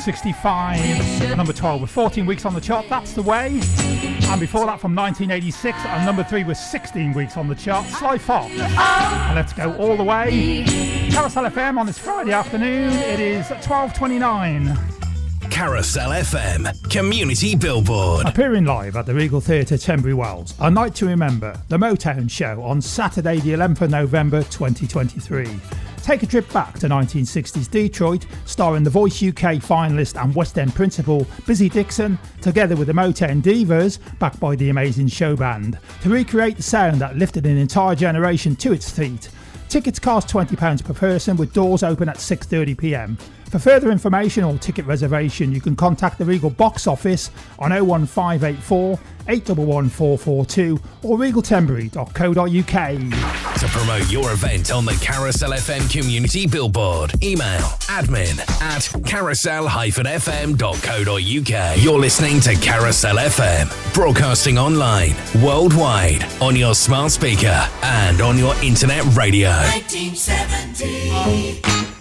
[0.06, 2.86] 1965, number 12 with 14 weeks on the chart.
[2.89, 3.60] That's the way.
[4.31, 7.86] And before that, from 1986, and number three with 16 weeks on the chart.
[7.86, 8.51] Sly Fox.
[8.51, 10.64] And let's go all the way.
[11.10, 12.90] Carousel FM on this Friday afternoon.
[12.93, 14.74] It is 12:29.
[15.51, 18.27] Carousel FM Community Billboard.
[18.27, 22.62] Appearing live at the Regal Theatre, Tenbury Wells, A Night to Remember, the Motown Show
[22.62, 25.60] on Saturday, the 11th of November 2023.
[26.02, 28.24] Take a trip back to 1960s Detroit,
[28.61, 33.41] starring the Voice UK finalist and West End principal Bizzi Dixon, together with the Motown
[33.41, 37.95] Divas, backed by the amazing show band, to recreate the sound that lifted an entire
[37.95, 39.31] generation to its feet.
[39.70, 43.19] Tickets cost £20 per person with doors open at 6.30pm.
[43.49, 48.99] For further information or ticket reservation, you can contact the Regal box office on 01584
[49.28, 53.60] 811442 or regaltenbury.co.uk.
[53.60, 61.84] To promote your event on the Carousel FM Community Billboard, email admin at carousel-fm.co.uk.
[61.84, 68.55] You're listening to Carousel FM, broadcasting online, worldwide, on your smart speaker and on your
[68.62, 69.51] internet radio.
[69.51, 71.99] 1970.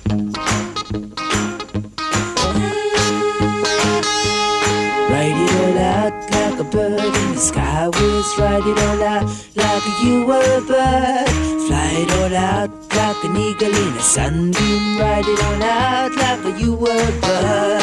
[7.70, 8.38] Sky was.
[8.40, 11.30] riding all out like you were a bird.
[11.66, 14.98] Fly it all out like an eagle in a sunbeam.
[14.98, 17.82] It all out like you were a bird.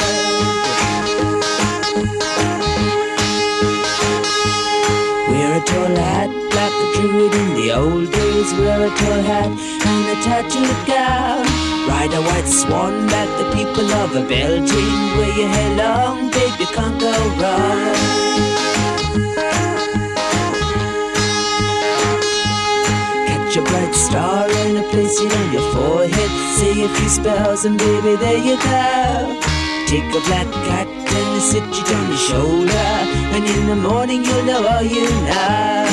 [5.30, 8.50] Wear a tall hat like a druid in the old days.
[8.58, 9.52] Wear a tall hat
[9.90, 11.46] and a tattooed gown.
[11.88, 15.16] Ride a white swan like the people of a Beltane.
[15.16, 18.45] Wear your hair long, baby, can't go wrong.
[23.56, 26.30] A bright star and a place it on your forehead.
[26.58, 29.40] Say a few spells and baby, there you go.
[29.86, 32.88] Take a black cat and sit it on your shoulder.
[33.34, 35.86] And in the morning you'll know all you know.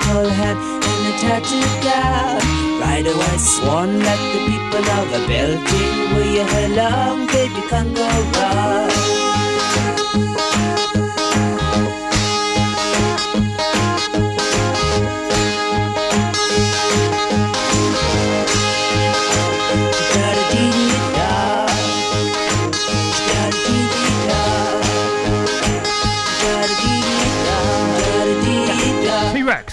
[0.00, 2.40] Tall hat and a tattooed gown.
[2.80, 6.14] Ride a white swan like the people of Beltane.
[6.14, 9.31] Wear your hair long, baby, can't go wrong.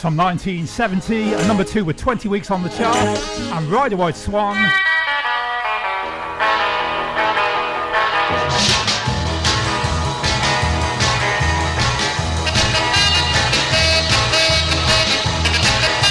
[0.10, 4.15] from 1970, and number two with 20 weeks on the chart, and Ride a White
[4.15, 4.56] Swan.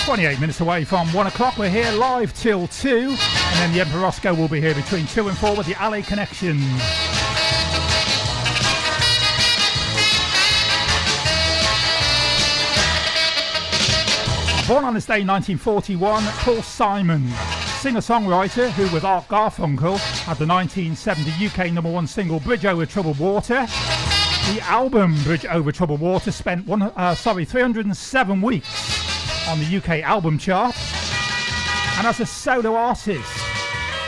[0.05, 1.59] Twenty-eight minutes away from one o'clock.
[1.59, 5.27] We're here live till two, and then the Emperor Rosko will be here between two
[5.27, 6.61] and four with the Alley Connection.
[14.69, 17.27] Born on this day 1941, Paul Simon,
[17.81, 23.19] singer-songwriter who with Art Garfunkel had the 1970 UK number one single Bridge Over Troubled
[23.19, 23.65] Water.
[24.53, 30.03] The album Bridge Over Troubled Water spent one, uh, sorry 307 weeks on the UK
[30.03, 30.77] album chart.
[31.97, 33.33] And as a solo artist,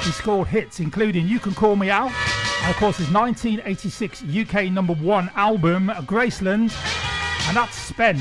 [0.02, 4.70] he scored hits including You Can Call Me Al and of course his 1986 UK
[4.70, 6.70] number one album Graceland
[7.48, 8.20] and that spent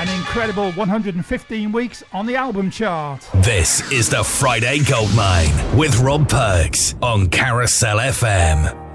[0.00, 3.28] an incredible 115 weeks on the album chart.
[3.34, 8.89] This is the Friday Goldmine with Rob Perks on Carousel FM.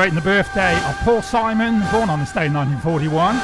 [0.00, 3.34] Celebrating the birthday of Paul Simon, born on this day in 1941,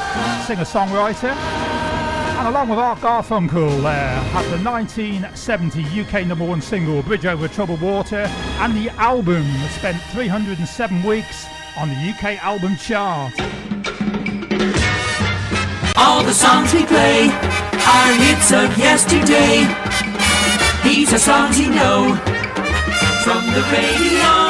[0.47, 1.29] singer-songwriter.
[1.29, 7.47] And along with Art Garfunkel there, had the 1970 UK number one single, Bridge Over
[7.47, 8.25] Troubled Water,
[8.57, 11.45] and the album that spent 307 weeks
[11.77, 13.33] on the UK album chart.
[15.95, 19.61] All the songs we play are hits of yesterday.
[20.83, 22.15] These are songs you know
[23.23, 24.46] from the radio.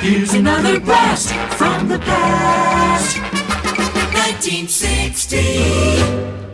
[0.00, 3.16] Here's another blast from the past.
[4.12, 6.45] 1960.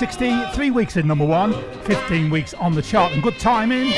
[0.00, 1.52] 1960, three weeks in number one,
[1.82, 3.92] 15 weeks on the chart, and good timing.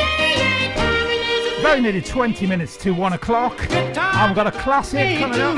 [1.63, 5.55] Very nearly 20 minutes to one o'clock, and we've got a classic coming up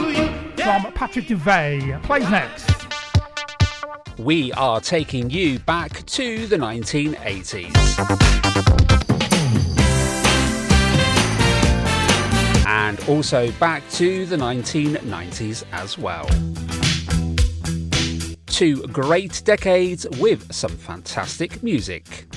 [0.61, 2.03] from Patrick Juvet.
[2.03, 2.71] Plays next.
[4.19, 7.73] We are taking you back to the 1980s.
[12.67, 16.29] And also back to the 1990s as well.
[18.55, 22.33] Two great decades with some fantastic music.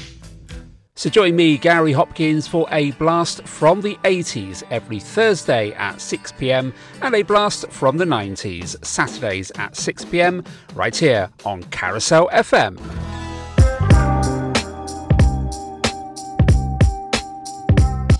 [0.95, 6.73] So join me, Gary Hopkins, for a blast from the 80s every Thursday at 6pm
[7.03, 13.06] and a blast from the 90s Saturdays at 6pm right here on Carousel FM.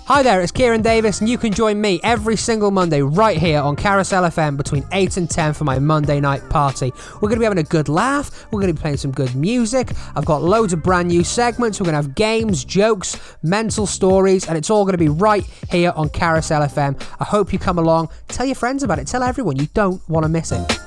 [0.08, 3.60] Hi there, it's Kieran Davis, and you can join me every single Monday right here
[3.60, 6.94] on Carousel FM between 8 and 10 for my Monday night party.
[7.16, 9.34] We're going to be having a good laugh, we're going to be playing some good
[9.34, 9.92] music.
[10.16, 14.48] I've got loads of brand new segments, we're going to have games, jokes, mental stories,
[14.48, 16.98] and it's all going to be right here on Carousel FM.
[17.20, 20.24] I hope you come along, tell your friends about it, tell everyone you don't want
[20.24, 20.80] to miss it.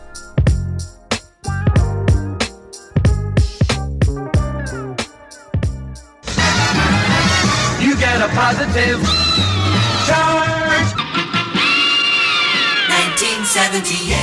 [8.42, 9.00] Positive
[10.08, 10.90] charge.
[12.90, 14.20] 1978.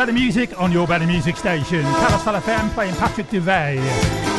[0.00, 1.82] Better Music on Your Better Music Station.
[1.82, 3.76] Carousel FM playing Patrick Juvet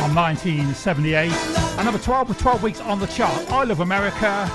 [0.02, 1.30] on 1978.
[1.30, 3.48] And number 12 with 12 weeks on the chart.
[3.48, 4.50] I Love America.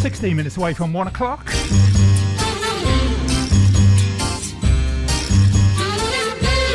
[0.00, 1.48] Sixteen minutes away from one o'clock.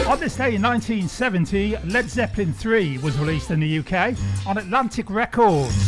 [0.09, 4.13] On this day in 1970, Led Zeppelin 3 was released in the UK
[4.45, 5.86] on Atlantic Records.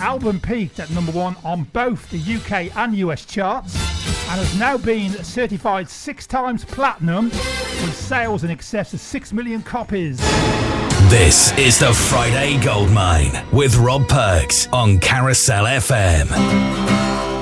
[0.00, 4.78] Album peaked at number one on both the UK and US charts and has now
[4.78, 10.16] been certified six times platinum with sales in excess of six million copies.
[11.10, 17.39] This is the Friday Goldmine with Rob Perks on Carousel FM.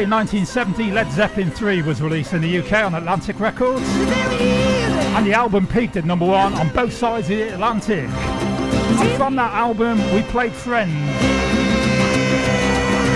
[0.00, 3.86] Day in 1970, Led Zeppelin 3 was released in the UK on Atlantic Records.
[5.16, 8.08] And the album peaked at number one on both sides of the Atlantic.
[8.08, 10.94] And from that album, we played Friends.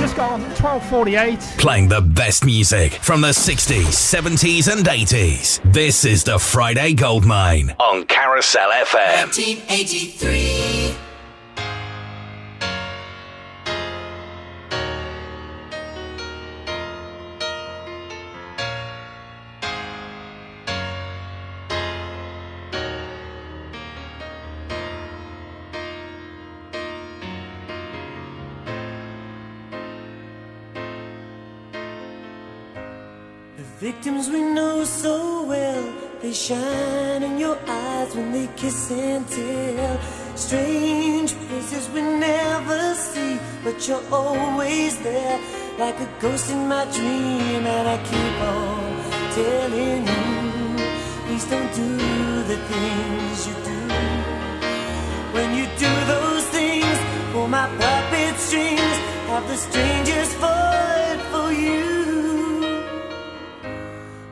[0.01, 1.39] Just got on 1248.
[1.59, 5.61] Playing the best music from the 60s, 70s, and 80s.
[5.73, 9.27] This is the Friday Goldmine on Carousel FM.
[9.33, 10.64] 1983.
[44.13, 45.41] Always there.
[45.79, 48.85] like a ghost in my dream, and I keep on
[49.35, 50.25] telling you,
[51.27, 51.91] please don't do
[52.51, 53.81] the things you do.
[55.35, 56.99] When you do those things,
[57.33, 58.97] pull my puppet strings,
[59.31, 61.85] have the strangers fight for you.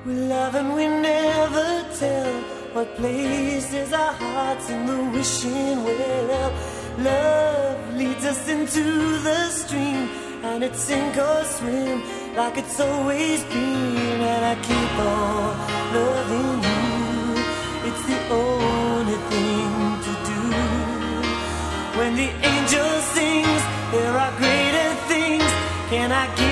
[0.07, 1.69] We love and we never
[1.99, 2.33] tell
[2.75, 6.72] what places our hearts in the wishing well.
[6.99, 8.83] Love leads us into
[9.27, 10.09] the stream,
[10.45, 12.03] and it's sink or swim
[12.37, 14.21] like it's always been.
[14.33, 15.57] And I keep on
[15.97, 16.83] loving you.
[17.89, 19.71] It's the only thing
[20.07, 20.43] to do.
[21.99, 23.63] When the angel sings,
[23.93, 25.51] there are greater things.
[25.91, 26.52] Can I give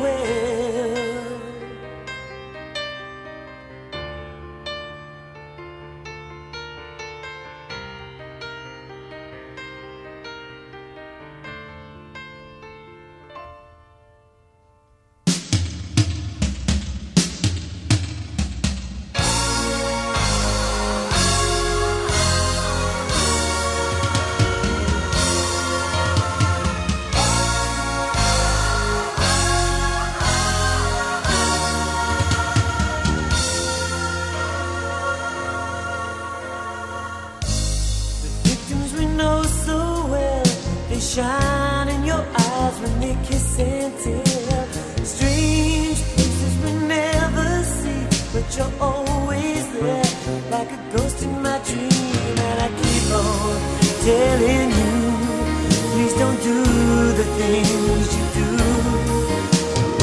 [57.41, 58.49] things you do.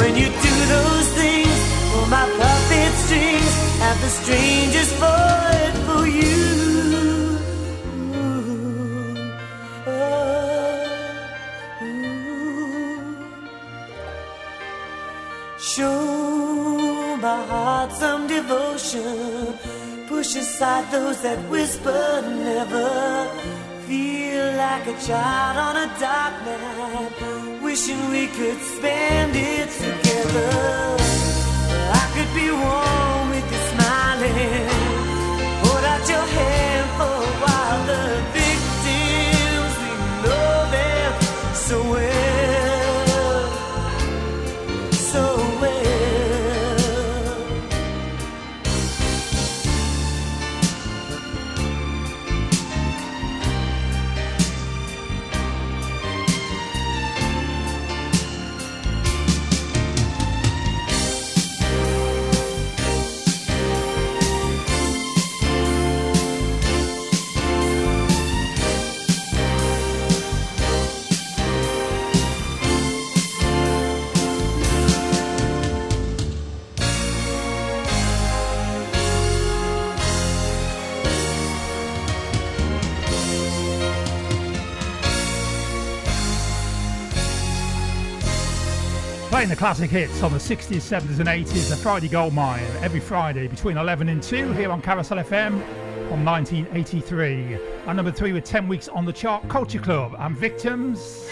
[0.01, 1.59] When you do those things,
[1.91, 6.37] pull my puppet strings, have the strangest fight for you.
[15.75, 19.59] Show my heart some devotion.
[20.09, 22.05] Push aside those that whisper
[22.47, 23.58] never.
[23.89, 27.63] Feel like a child on a dark night.
[27.63, 30.51] Wishing we could spend it together.
[32.01, 34.78] I could be warm with you smiling.
[89.39, 93.47] Playing the classic hits on the 60s, 70s, and 80s, the Friday Goldmine, every Friday
[93.47, 95.53] between 11 and 2 here on Carousel FM
[96.11, 97.57] on 1983.
[97.87, 101.25] And number three with 10 weeks on the chart, Culture Club and Victims.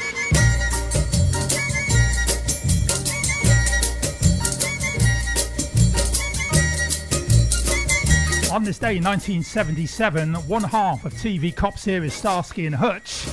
[8.53, 13.27] On this day in 1977, one half of TV cop series Starsky and Hutch,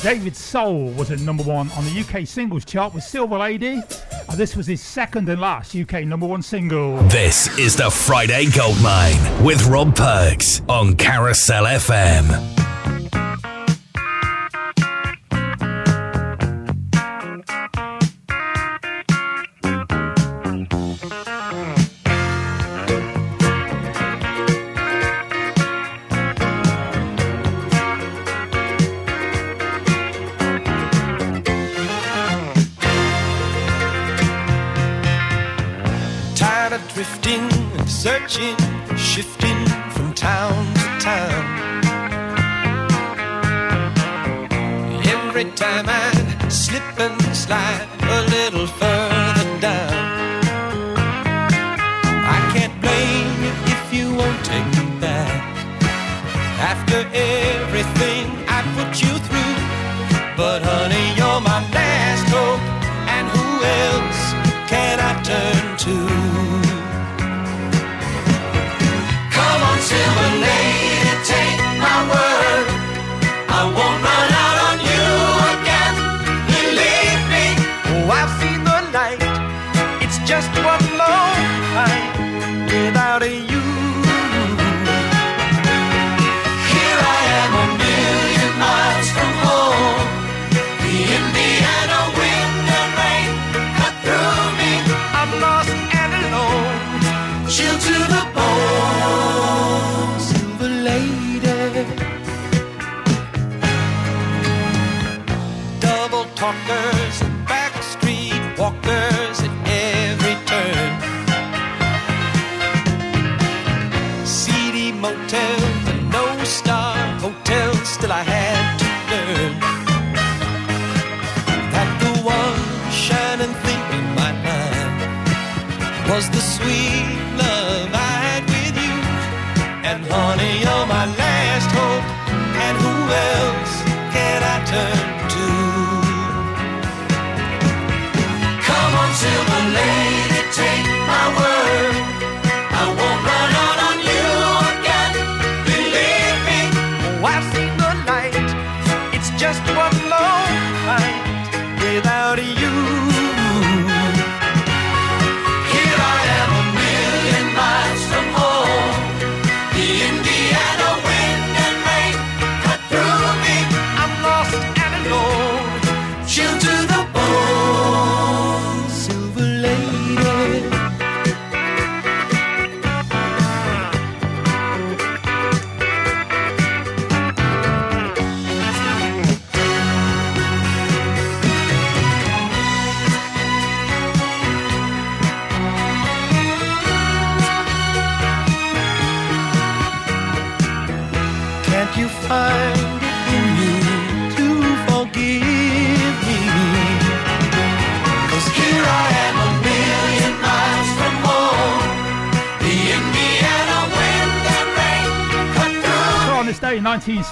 [0.00, 3.80] David Soul was at number one on the UK singles chart with Silver Lady.
[4.32, 6.96] And this was his second and last UK number one single.
[7.08, 12.61] This is the Friday Goldmine with Rob Perks on Carousel FM.
[45.42, 45.88] every time.
[45.88, 46.01] I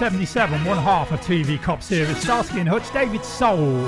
[0.01, 3.83] Seventy-seven, one half of TV Cop series Starsky and Hutch, David Soul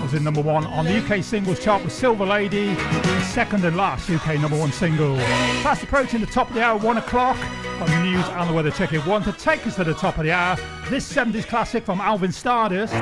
[0.00, 2.76] was in number one on the UK singles chart with Silver Lady,
[3.22, 5.16] second and last UK number one single.
[5.64, 7.36] Fast approaching the top of the hour, one o'clock
[7.80, 10.18] on the news and the weather check it one to take us to the top
[10.18, 10.56] of the hour.
[10.88, 12.94] This 70s classic from Alvin Stardust.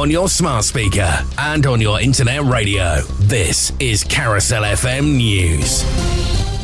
[0.00, 3.02] On your smart speaker, and on your internet radio.
[3.18, 5.82] This is Carousel FM News.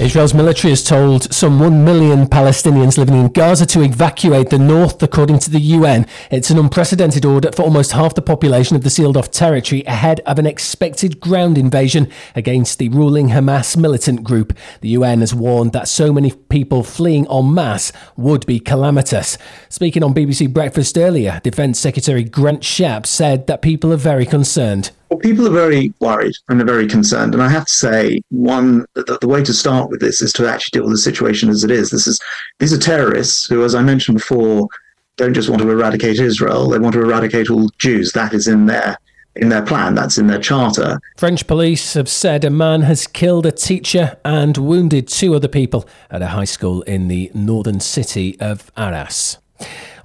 [0.00, 5.02] Israel's military has told some 1 million Palestinians living in Gaza to evacuate the north,
[5.02, 6.06] according to the UN.
[6.30, 10.20] It's an unprecedented order for almost half the population of the sealed off territory ahead
[10.20, 14.56] of an expected ground invasion against the ruling Hamas militant group.
[14.80, 19.36] The UN has warned that so many people fleeing en masse would be calamitous.
[19.68, 24.90] Speaking on BBC Breakfast earlier, Defence Secretary Grant Shapps said that people are very concerned.
[25.16, 27.32] Well, people are very worried and they're very concerned.
[27.32, 30.47] And I have to say, one, the, the way to start with this is to
[30.47, 31.88] actually deal with the situation as it is.
[31.88, 32.20] This is
[32.59, 34.68] these are terrorists who, as I mentioned before,
[35.16, 38.12] don't just want to eradicate Israel; they want to eradicate all Jews.
[38.12, 38.98] That is in their
[39.36, 39.94] in their plan.
[39.94, 41.01] That's in their charter.
[41.16, 45.88] French police have said a man has killed a teacher and wounded two other people
[46.10, 49.38] at a high school in the northern city of Arras.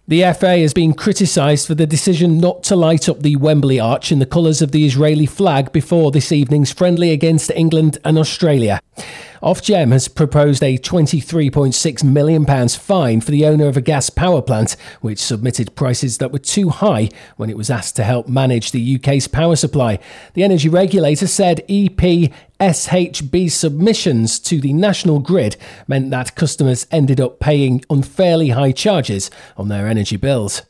[0.08, 4.12] The FA has been criticised for the decision not to light up the Wembley Arch
[4.12, 8.80] in the colours of the Israeli flag before this evening's friendly against England and Australia.
[9.42, 14.76] Ofgem has proposed a £23.6 million fine for the owner of a gas power plant,
[15.02, 18.96] which submitted prices that were too high when it was asked to help manage the
[18.96, 19.98] UK's power supply.
[20.36, 25.58] The energy regulator said EP SHB submissions to the national grid
[25.88, 30.62] meant that customers ended up paying unfairly high charges on their energy bills.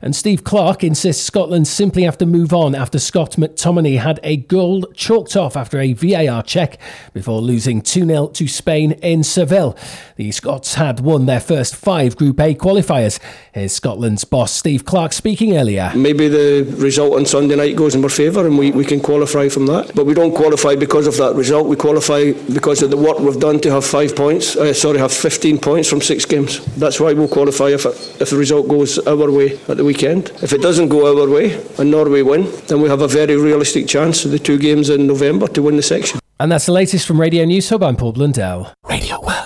[0.00, 4.36] And Steve Clarke insists Scotland simply have to move on after Scott McTominay had a
[4.36, 6.78] goal chalked off after a VAR check
[7.12, 9.76] before losing 2 0 to Spain in Seville.
[10.22, 13.18] The Scots had won their first five Group A qualifiers.
[13.52, 15.90] Here's Scotland's boss Steve Clarke speaking earlier.
[15.96, 19.48] Maybe the result on Sunday night goes in our favour and we, we can qualify
[19.48, 19.92] from that.
[19.96, 21.66] But we don't qualify because of that result.
[21.66, 25.12] We qualify because of the work we've done to have five points, uh, sorry, have
[25.12, 26.64] 15 points from six games.
[26.76, 27.84] That's why we'll qualify if,
[28.20, 30.30] if the result goes our way at the weekend.
[30.40, 33.88] If it doesn't go our way and Norway win, then we have a very realistic
[33.88, 36.20] chance of the two games in November to win the section.
[36.38, 37.82] And that's the latest from Radio News Hub.
[37.82, 38.72] I'm Paul Blundell.
[38.88, 39.41] Radio Works.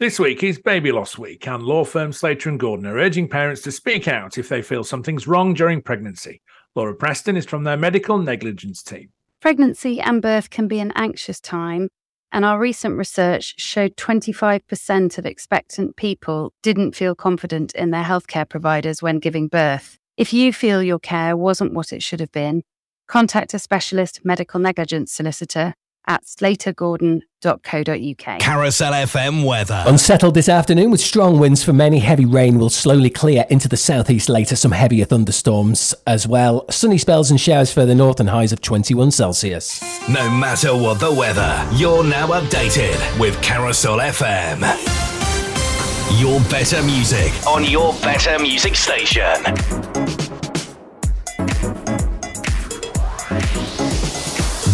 [0.00, 3.62] This week is Baby Loss Week, and law firm Slater and Gordon are urging parents
[3.62, 6.40] to speak out if they feel something's wrong during pregnancy.
[6.76, 9.10] Laura Preston is from their medical negligence team.
[9.40, 11.88] Pregnancy and birth can be an anxious time,
[12.30, 18.48] and our recent research showed 25% of expectant people didn't feel confident in their healthcare
[18.48, 19.98] providers when giving birth.
[20.16, 22.62] If you feel your care wasn't what it should have been,
[23.08, 25.74] contact a specialist medical negligence solicitor
[26.08, 28.40] at slatergordon.co.uk.
[28.40, 29.84] Carousel FM weather.
[29.86, 32.00] Unsettled this afternoon with strong winds for many.
[32.00, 34.56] Heavy rain will slowly clear into the southeast later.
[34.56, 36.68] Some heavier thunderstorms as well.
[36.70, 39.80] Sunny spells and showers further north and highs of 21 Celsius.
[40.08, 44.62] No matter what the weather, you're now updated with Carousel FM.
[46.18, 49.36] Your better music on your better music station.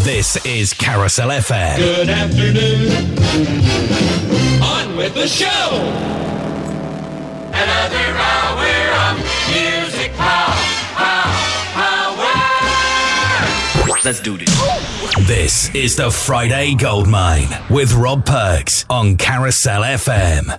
[0.05, 1.79] This is Carousel FM.
[1.79, 2.91] Good afternoon.
[4.63, 5.71] On with the show.
[7.55, 8.67] Another hour
[9.09, 9.17] of
[9.49, 10.55] music power.
[10.93, 11.33] Power.
[12.21, 13.97] Power.
[14.05, 14.51] Let's do this.
[15.27, 20.55] This is the Friday Goldmine with Rob Perks on Carousel FM.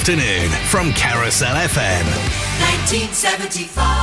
[0.00, 2.06] afternoon from Carousel FM.
[2.80, 3.99] 1975.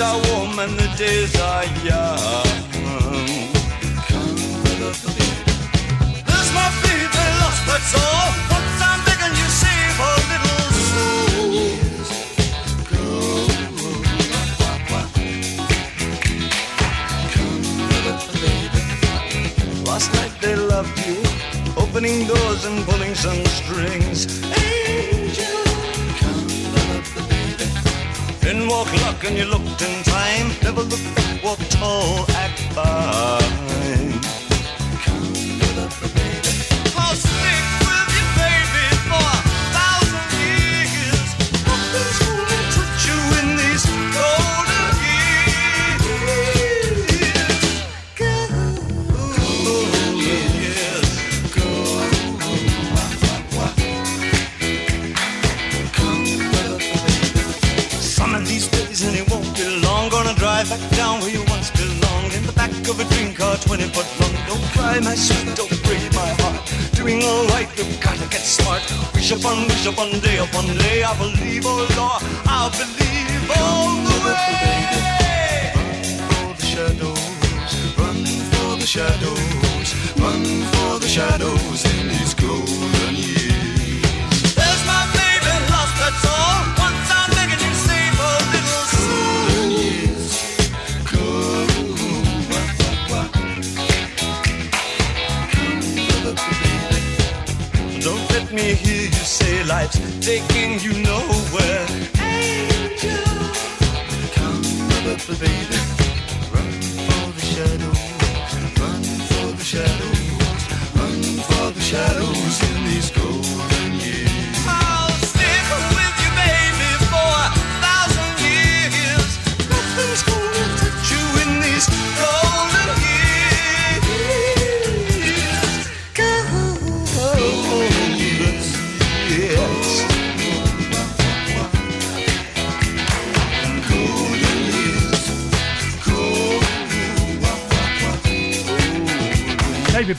[0.00, 1.99] a woman the days are young.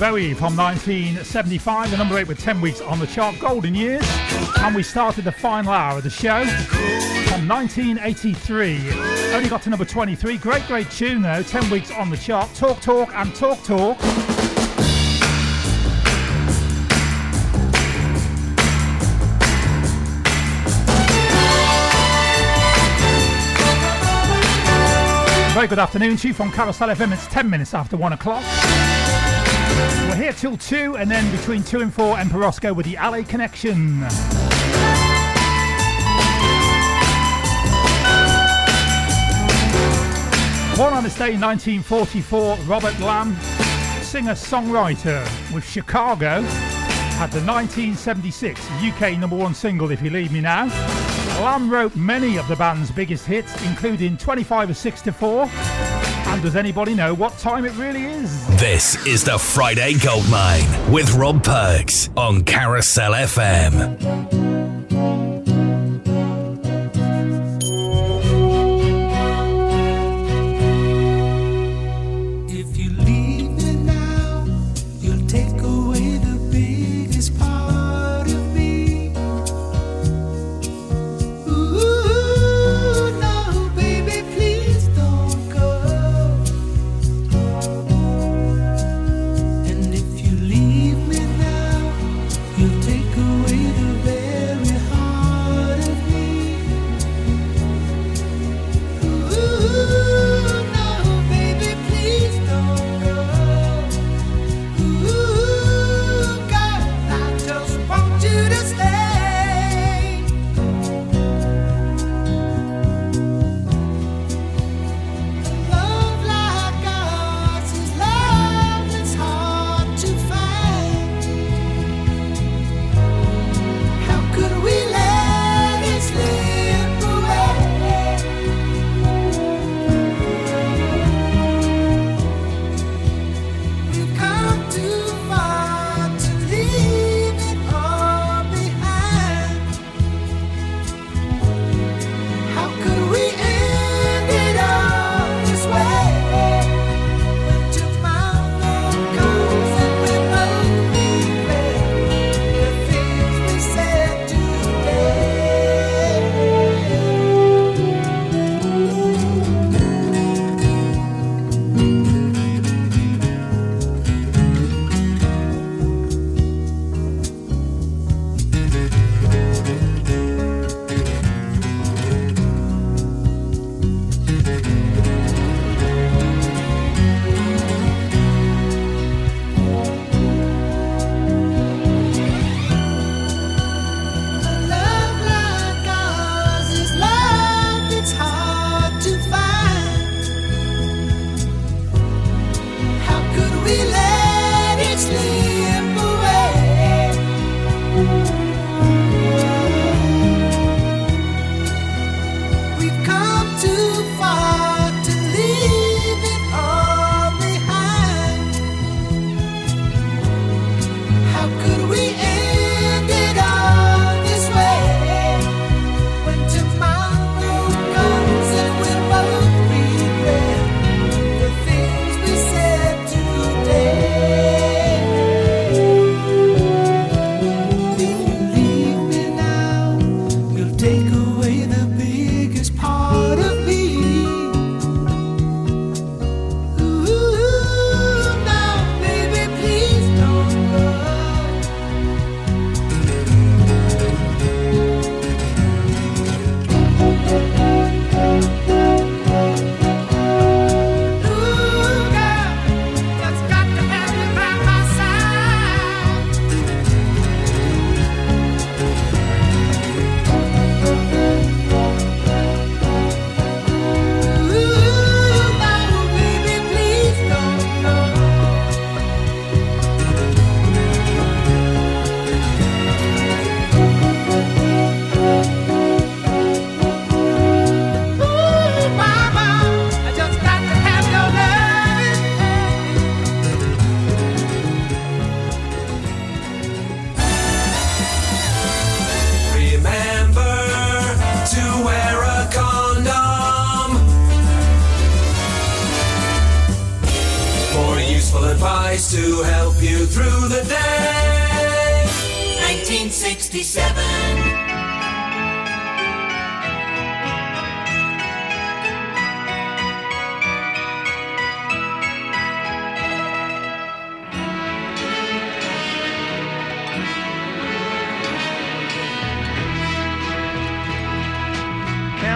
[0.02, 4.03] Bowie from 1975, the number eight with 10 weeks on the chart, Golden Years.
[4.57, 6.44] And we started the final hour of the show
[7.30, 8.80] from 1983.
[9.36, 10.40] Only got to number 23.
[10.40, 11.44] Great, great tune though.
[11.44, 12.52] 10 weeks on the chart.
[12.56, 13.99] Talk, talk, and talk, talk.
[25.53, 27.14] Very good afternoon to you from Carousel FM.
[27.14, 28.44] It's 10 minutes after 1 o'clock.
[30.10, 32.31] We're here till 2 and then between 2 and 4 and
[32.76, 34.02] with the Alley Connection.
[40.77, 43.35] Born on this day in 1944, Robert Lamm,
[44.02, 50.69] singer-songwriter with Chicago, had the 1976 UK number one single If You Leave Me Now.
[51.39, 55.49] Lamm wrote many of the band's biggest hits, including 25 or 6 to 4,
[56.32, 58.48] and does anybody know what time it really is?
[58.58, 64.40] This is the Friday Goldmine with Rob Perks on Carousel FM.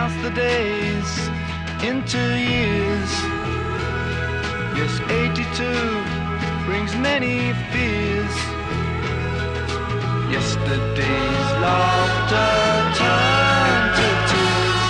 [0.05, 1.11] pass the days
[1.89, 3.11] into years.
[4.77, 5.65] Yes, 82
[6.67, 8.35] brings many fears.
[10.29, 12.53] Yesterday's laughter
[13.01, 14.83] turned to tears.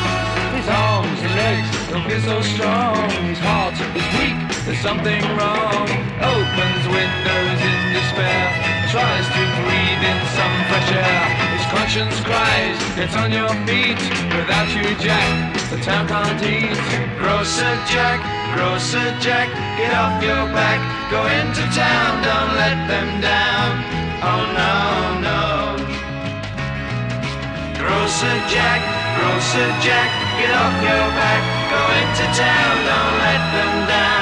[0.57, 3.09] His arms and legs don't feel so strong.
[3.31, 4.39] His heart is weak.
[4.65, 5.87] There's something wrong.
[6.33, 8.45] Opens windows in despair.
[8.91, 13.99] Tries to breathe in some fresh air Conscience cries, it's on your feet.
[14.35, 15.29] Without you, Jack,
[15.69, 16.77] the town can't eat.
[17.17, 18.19] Grocer Jack,
[18.53, 20.79] Grocer Jack, get off your back.
[21.11, 23.71] Go into town, don't let them down.
[24.21, 24.75] Oh no,
[25.27, 25.41] no.
[27.79, 28.81] Grocer Jack,
[29.17, 30.09] Grocer Jack,
[30.39, 31.41] get off your back.
[31.73, 34.14] Go into town, don't let them down.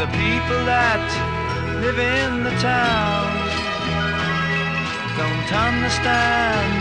[0.00, 1.04] The people that
[1.84, 3.28] live in the town
[5.12, 6.72] don't understand.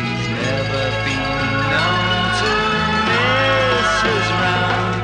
[0.00, 2.52] He's never been known to
[3.04, 4.96] miss his round.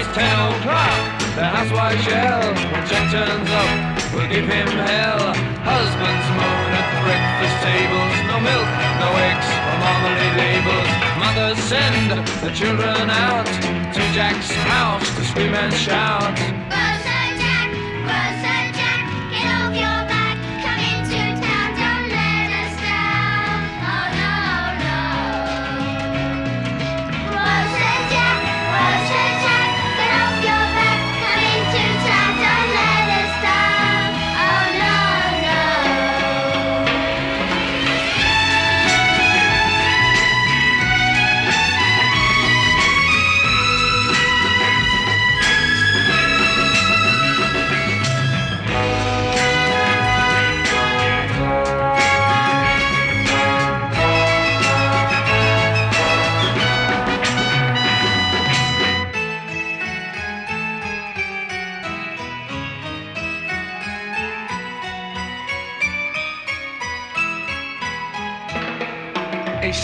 [0.00, 1.04] It's ten o'clock,
[1.36, 2.48] the housewife shell.
[2.48, 3.68] When Jack turns up,
[4.16, 5.36] we'll give him hell.
[5.68, 8.14] Husbands moan at breakfast tables.
[8.32, 8.68] No milk,
[9.04, 10.90] no eggs or marmalade labels.
[11.20, 12.10] Mothers send
[12.42, 13.46] the children out
[13.94, 16.93] to Jack's house to scream and shout.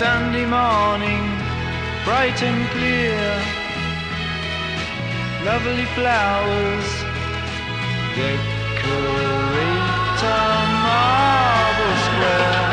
[0.00, 1.28] A Sunday morning,
[2.06, 3.20] bright and clear,
[5.44, 6.88] lovely flowers
[8.16, 8.40] decorate
[10.24, 10.40] a
[10.88, 12.64] marble square.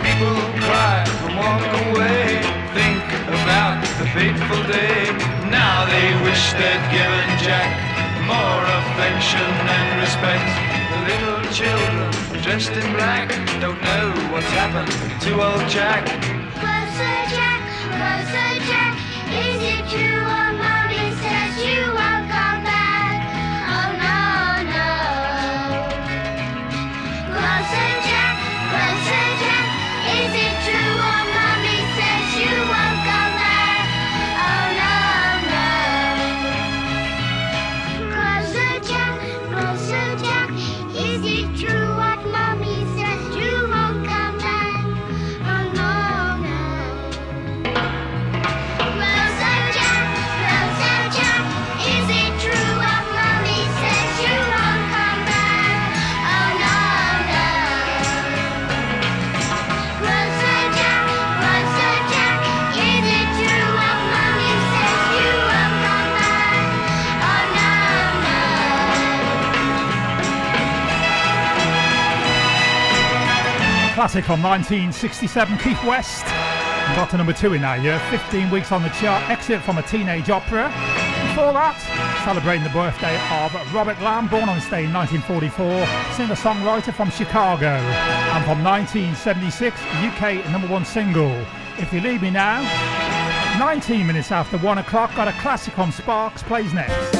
[0.00, 2.40] People cry and walk away,
[2.72, 5.04] think about the fateful day.
[5.52, 7.76] Now they wish they'd given Jack
[8.24, 10.48] more affection and respect.
[10.92, 12.08] The little children
[12.42, 13.28] dressed in black
[13.60, 16.37] don't know what's happened to old Jack.
[73.98, 76.24] Classic from 1967, Keith West.
[76.94, 79.82] Got to number two in that year, 15 weeks on the chart, excerpt from a
[79.82, 80.68] teenage opera.
[81.26, 81.74] Before that,
[82.24, 87.74] celebrating the birthday of Robert Lamm, born on day in 1944, singer-songwriter from Chicago.
[87.74, 91.34] And from 1976, UK number one single,
[91.76, 92.62] If You Leave Me Now.
[93.58, 97.17] 19 minutes after one o'clock, got a classic on Sparks, plays next.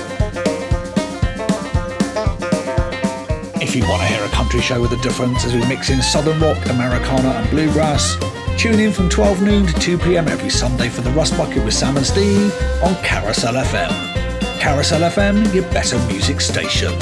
[3.60, 6.00] If you want to hear a country show with a difference as we mix in
[6.00, 8.16] southern rock, Americana, and bluegrass,
[8.56, 11.74] tune in from 12 noon to 2 pm every Sunday for the Rust Bucket with
[11.74, 12.54] Sam and Steve
[12.84, 14.60] on Carousel FM.
[14.60, 16.96] Carousel FM, your better music station.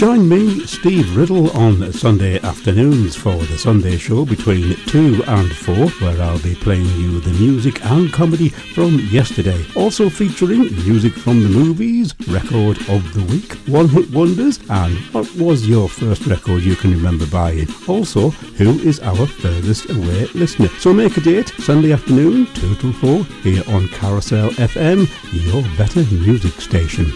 [0.00, 5.74] Join me, Steve Riddle, on Sunday afternoons for the Sunday show between 2 and 4,
[5.76, 9.62] where I'll be playing you the music and comedy from yesterday.
[9.76, 15.30] Also featuring music from the movies, record of the week, one hit wonders, and what
[15.34, 17.68] was your first record you can remember buying.
[17.86, 20.68] Also, who is our furthest away listener.
[20.78, 25.06] So make a date, Sunday afternoon, 2 till 4, here on Carousel FM,
[25.46, 27.12] your better music station.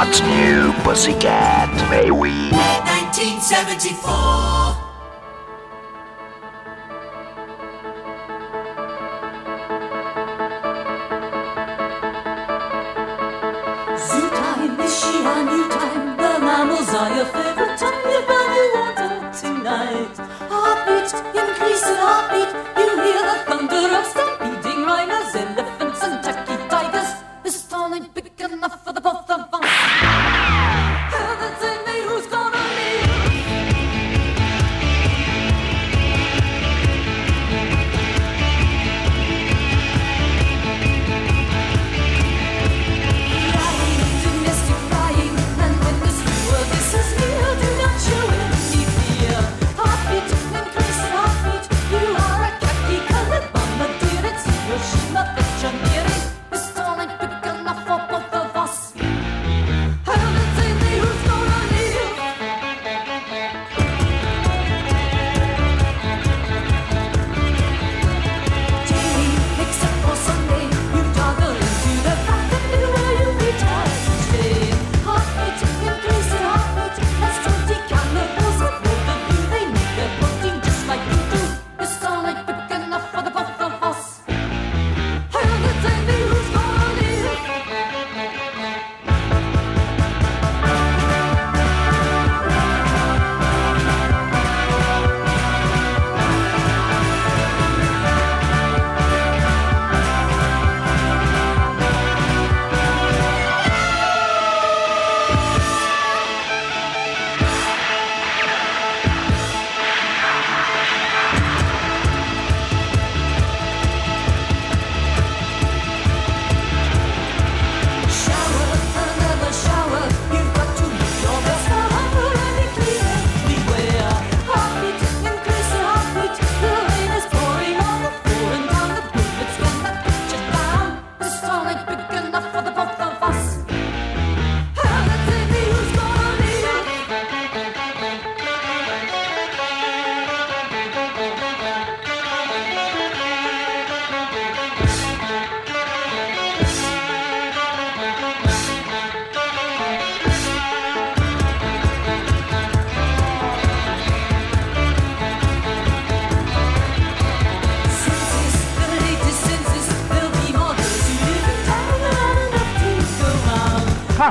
[0.00, 1.68] What's new, pussycat?
[1.90, 2.32] May we?
[2.56, 4.00] 1974.
[13.92, 16.16] Zoo time is she a new time?
[16.16, 18.00] The mammals are your favorite time.
[18.08, 20.16] You value water tonight.
[20.48, 22.48] Heartbeat, increase in heartbeat.
[22.80, 22.89] You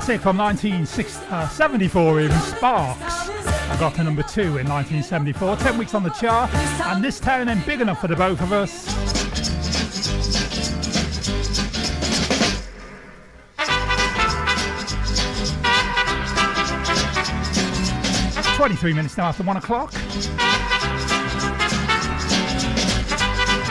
[0.09, 3.29] Classic from 1974, uh, even Sparks.
[3.29, 6.51] I got to number two in 1974, 10 weeks on the chart,
[6.87, 8.87] and this town ain't big enough for the both of us.
[18.57, 19.93] Twenty-three minutes now after one o'clock.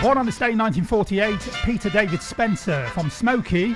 [0.00, 3.74] Born on this day, 1948, Peter David Spencer from Smokie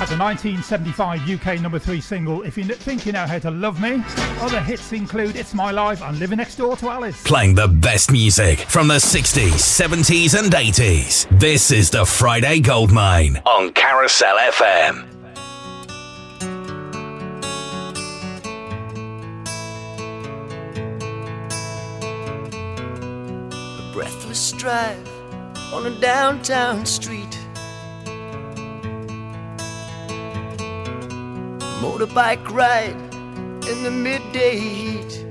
[0.00, 3.82] had the 1975 UK number three single, If You Think You Know How to Love
[3.82, 4.02] Me.
[4.40, 7.22] Other hits include It's My Life and Living Next Door to Alice.
[7.22, 11.28] Playing the best music from the 60s, 70s, and 80s.
[11.38, 15.06] This is the Friday Goldmine on Carousel FM.
[23.78, 25.06] A breathless drive
[25.74, 27.19] on a downtown street.
[31.80, 32.94] Motorbike ride
[33.70, 35.24] in the midday heat.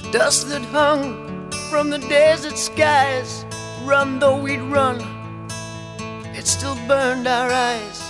[0.00, 3.44] The dust that hung from the desert skies,
[3.84, 4.96] run though we'd run,
[6.34, 8.00] it still burned our eyes.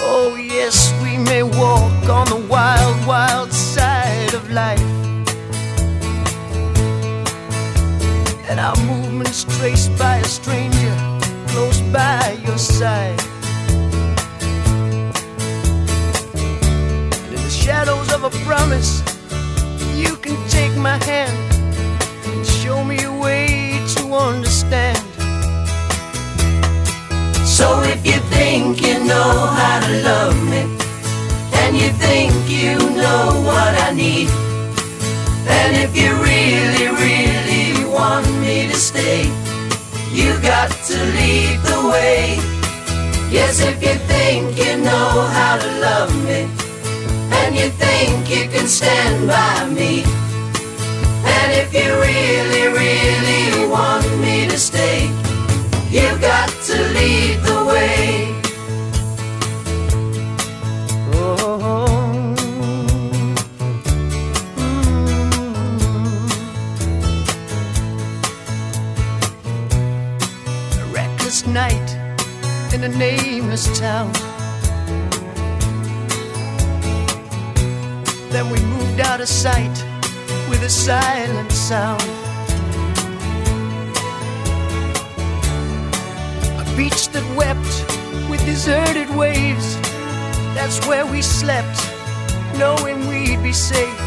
[0.00, 4.80] Oh, yes, we may walk on the wild, wild side of life.
[8.50, 11.03] And our movements traced by a stranger
[11.94, 13.20] by your side.
[17.14, 18.98] And in the shadows of a promise,
[19.94, 21.38] you can take my hand
[22.26, 24.98] and show me a way to understand.
[27.46, 30.62] So if you think you know how to love me,
[31.60, 34.28] and you think you know what I need,
[35.46, 39.43] and if you really, really want me to stay,
[40.14, 42.36] you got to lead the way.
[43.30, 46.46] Yes, if you think you know how to love me,
[47.38, 50.04] and you think you can stand by me,
[51.36, 55.08] and if you really, really want me to stay,
[55.90, 58.43] you got to lead the way.
[71.46, 71.90] Night
[72.72, 74.12] in a nameless town.
[78.30, 79.76] Then we moved out of sight
[80.48, 82.02] with a silent sound.
[86.60, 87.74] A beach that wept
[88.30, 89.76] with deserted waves.
[90.54, 91.78] That's where we slept,
[92.58, 93.98] knowing we'd be safe.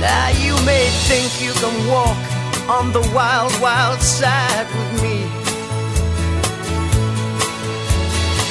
[0.00, 2.18] Now you may think you can walk
[2.68, 5.25] on the wild, wild side with me.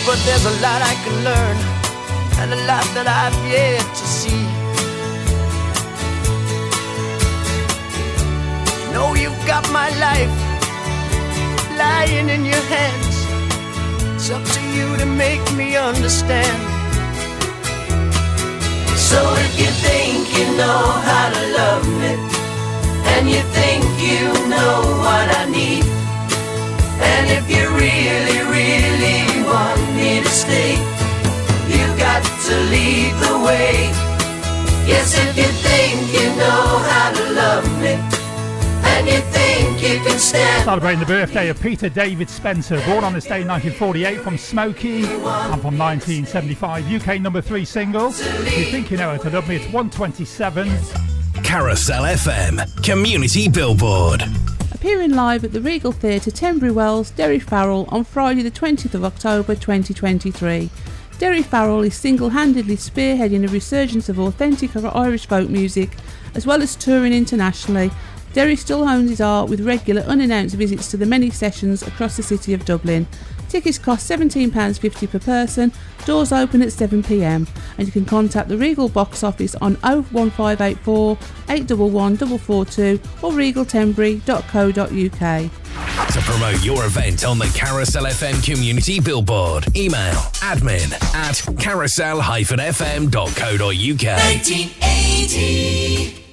[0.05, 1.57] But there's a lot I can learn
[2.39, 4.45] and a lot that I've yet to see.
[8.81, 10.35] You know you've got my life
[11.75, 13.15] lying in your hands.
[14.15, 16.59] It's up to you to make me understand.
[18.95, 22.13] So if you think you know how to love me,
[23.13, 25.85] and you think you know what I need,
[27.11, 28.34] and if you really,
[30.35, 30.71] me to stay,
[31.67, 33.89] you got to lead the way.
[34.87, 37.93] Yes, if you think you know how to love me,
[38.87, 40.63] and you think you can stand.
[40.65, 45.05] Celebrating the birthday of Peter David Spencer, born on this day in 1948 from Smokie
[45.05, 48.09] and from 1975, UK number three single.
[48.09, 50.69] If you think you know how to love me, it's 127.
[51.43, 54.23] Carousel FM Community Billboard.
[54.85, 59.03] Appearing live at the Regal Theatre, Tenbury Wells, Daoirí Farrell on Friday, the 20th of
[59.03, 60.69] October 2023.
[61.17, 65.97] Daoirí Farrell is single handedly spearheading a resurgence of authentic Irish folk music,
[66.35, 67.89] as well as touring internationally.
[68.33, 72.21] Daoirí still hones his art with regular unannounced visits to the many sessions across the
[72.21, 73.07] city of Dublin.
[73.49, 75.73] Tickets cost £17.50 per person,
[76.05, 77.45] doors open at 7pm,
[77.77, 81.17] and you can contact the Regal box office on 01584
[81.49, 85.51] 811 442 or regaltenbury.co.uk.
[86.11, 93.69] To promote your event on the Carousel FM Community Billboard, email admin at carousel-fm.co.uk.
[93.69, 96.24] 1980.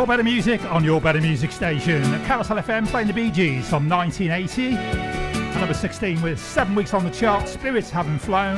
[0.00, 2.02] Your Better Music on Your Better Music Station.
[2.24, 4.74] Carousel FM playing the Bee Gees from 1980.
[4.74, 8.56] And number 16 with seven weeks on the chart, Spirits Haven't Flown.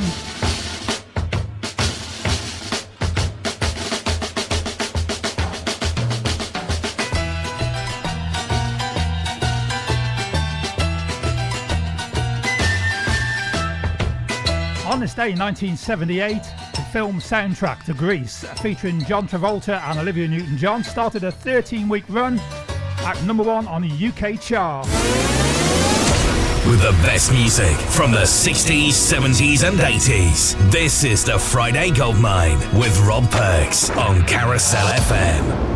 [14.88, 16.61] On this day in 1978, the
[16.92, 22.04] film soundtrack to Grease, featuring John Travolta and Olivia Newton John, started a 13 week
[22.10, 22.38] run
[22.98, 24.86] at number one on the UK chart.
[26.66, 30.70] With the best music from the 60s, 70s, and 80s.
[30.70, 35.71] This is the Friday Goldmine with Rob Perks on Carousel FM.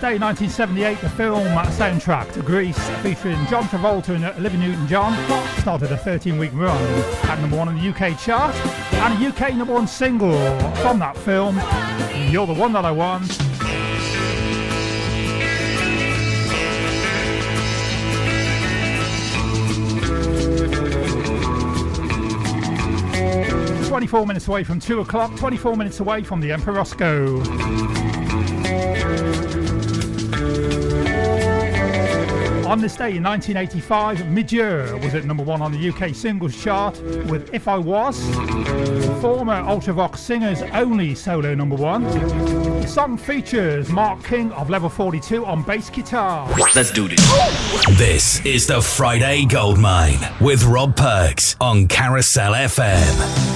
[0.00, 5.12] Day, 1978, the film uh, soundtrack to Grease, featuring John Travolta and uh, Olivia Newton-John,
[5.58, 6.82] started a 13-week run
[7.28, 8.54] at number one on the UK chart,
[8.94, 10.32] and a UK number one single
[10.76, 11.56] from that film,
[12.32, 13.28] "You're the One That I Want."
[23.86, 25.36] Twenty-four minutes away from two o'clock.
[25.36, 28.29] Twenty-four minutes away from the Emperor Rosko.
[32.70, 36.56] On this day in 1985, Midge Ure was at number one on the UK singles
[36.62, 38.22] chart with If I Was,
[39.20, 42.04] former Ultravox singer's only solo number one.
[42.04, 46.48] The song features Mark King of Level 42 on bass guitar.
[46.76, 47.98] Let's do this.
[47.98, 53.49] This is the Friday Goldmine with Rob Perks on Carousel FM.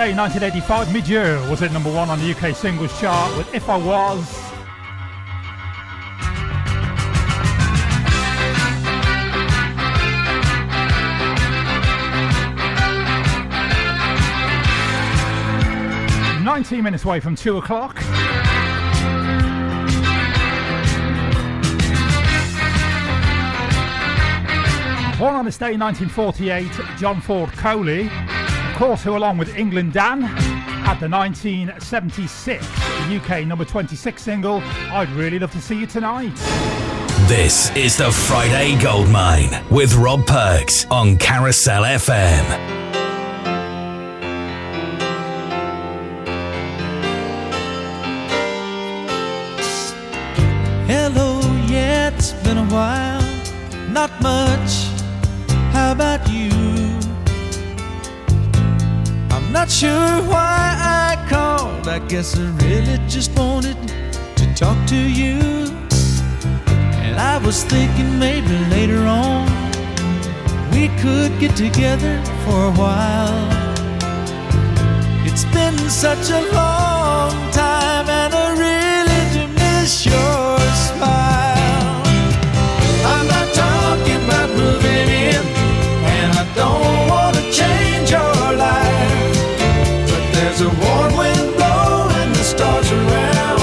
[0.00, 3.68] Day 1985, Midge Ure was at number one on the UK singles chart with If
[3.68, 4.50] I Was.
[16.42, 17.96] Nineteen minutes away from two o'clock.
[25.18, 28.10] Born on this day in 1948, John Ford Coley,
[28.80, 32.66] course, who along with England Dan had the 1976
[33.10, 36.34] UK number 26 single, I'd Really Love to See You Tonight.
[37.28, 42.79] This is the Friday Goldmine with Rob Perks on Carousel FM.
[72.00, 73.48] Together for a while.
[75.26, 82.02] It's been such a long time, and I really do miss your smile.
[83.12, 85.42] I'm not talking about moving in,
[86.16, 89.36] and I don't want to change your life.
[90.10, 93.60] But there's a warm wind blowing the stars around,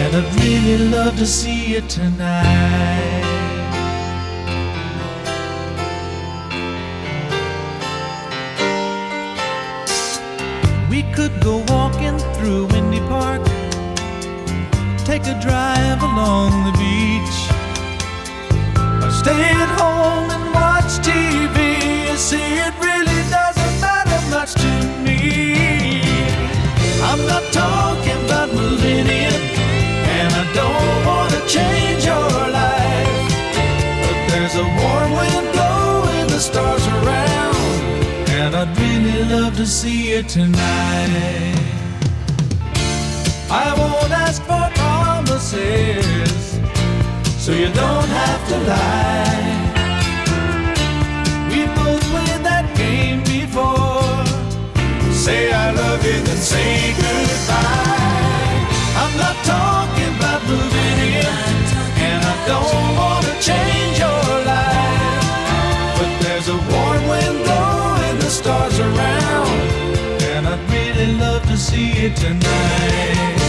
[0.00, 3.13] and I'd really love to see you tonight.
[15.26, 17.38] A drive along the beach,
[19.02, 22.10] or stay at home and watch TV.
[22.10, 24.72] You see, it really doesn't matter much to
[25.02, 26.02] me.
[27.02, 29.40] I'm not talking about moving in,
[30.18, 32.30] and I don't want to change your
[32.60, 33.32] life.
[34.04, 37.56] But there's a warm wind blowing the stars around,
[38.28, 41.60] and I'd really love to see you tonight.
[43.50, 44.43] I won't ask
[45.54, 46.58] promises,
[47.44, 49.62] so you don't have to lie.
[51.50, 54.24] We both played that game before.
[55.12, 57.92] Say I love you, then say goodbye.
[59.02, 61.36] I'm not talking about moving in,
[62.08, 65.24] and I don't want to change your life.
[65.98, 69.48] But there's a warm wind blowing the stars around,
[70.34, 73.43] and I'd really love to see you tonight.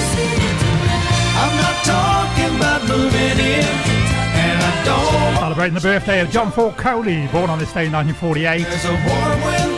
[1.86, 5.36] Talking about moving in, and I don't.
[5.36, 8.66] Celebrating the birthday of John Ford Coley, born on this day in 1948.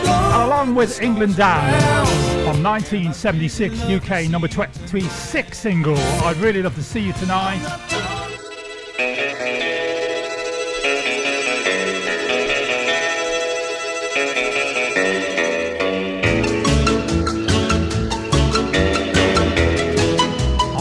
[0.08, 2.06] And along with England Dan,
[2.46, 8.17] from 1976 UK number 26 single, I'd really love to see you tonight.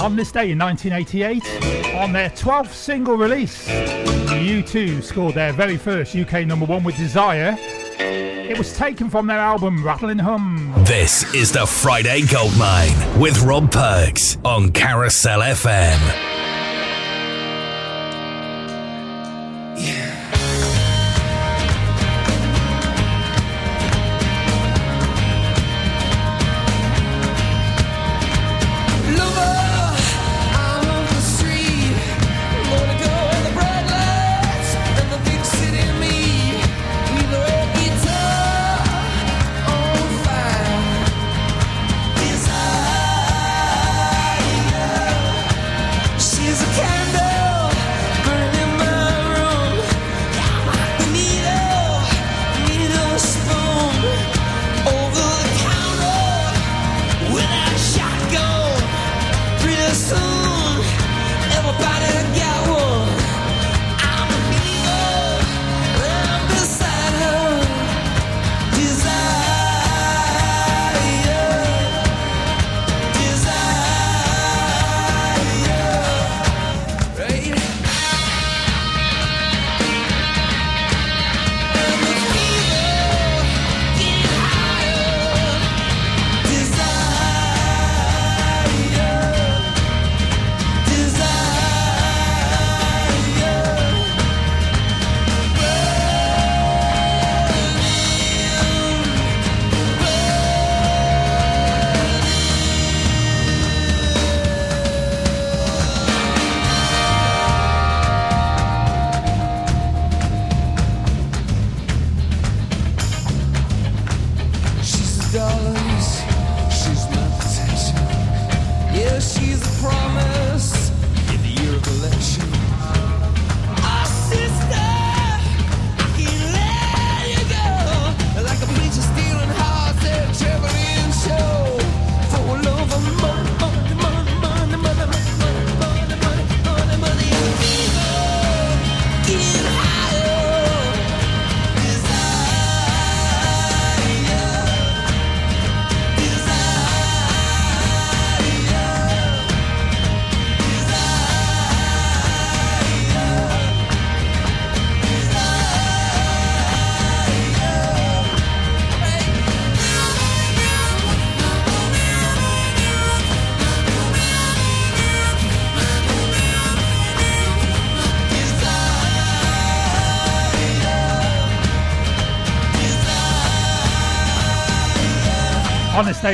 [0.08, 6.16] On this day in 1988, on their 12th single release, U2 scored their very first
[6.16, 7.58] UK number one with Desire.
[8.00, 10.74] It was taken from their album Rattle and Hum.
[10.86, 16.27] This is the Friday Goldmine with Rob Perks on Carousel FM.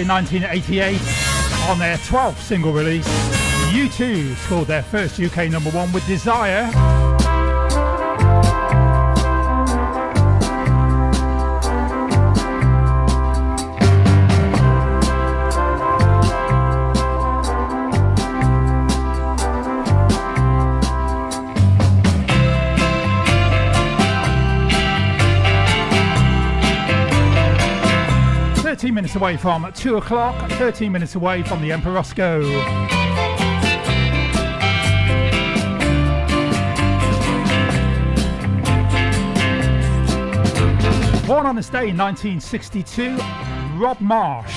[0.02, 1.00] 1988
[1.70, 3.08] on their 12th single release.
[3.70, 6.72] U2 scored their first UK number one with Desire.
[29.14, 32.42] minutes away from 2 o'clock, 13 minutes away from the Emperor Rosko.
[41.28, 43.18] Born on this day in 1962,
[43.78, 44.52] Rob Marsh,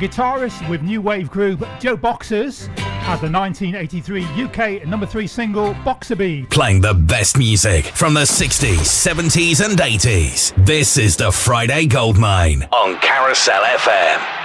[0.00, 2.67] guitarist with new wave group JoBoxers,
[3.08, 6.50] as the 1983 UK number three single Boxer Beat.
[6.50, 10.52] Playing the best music from the 60s, 70s, and 80s.
[10.66, 14.37] This is the Friday Goldmine on Carousel FM.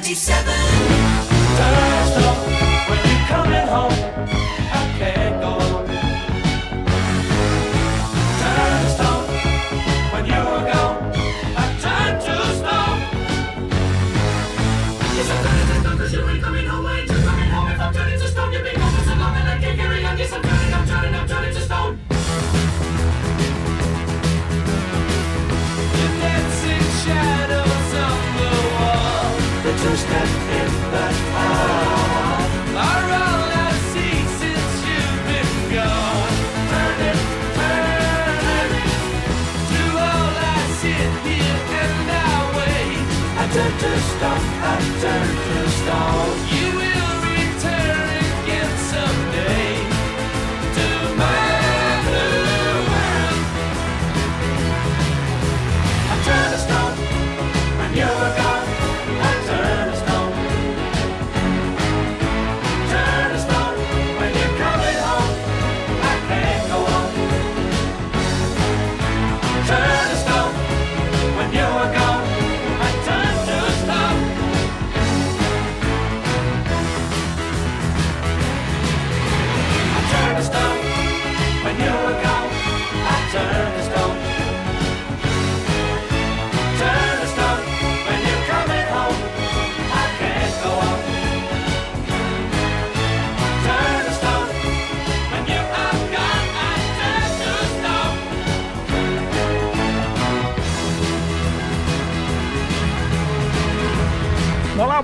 [0.00, 0.53] 77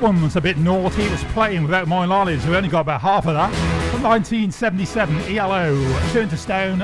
[0.00, 1.02] that one was a bit naughty.
[1.02, 2.44] It was playing without my knowledge.
[2.46, 3.52] We only got about half of that.
[3.90, 5.74] From 1977, ELO,
[6.12, 6.78] Turn to Stone,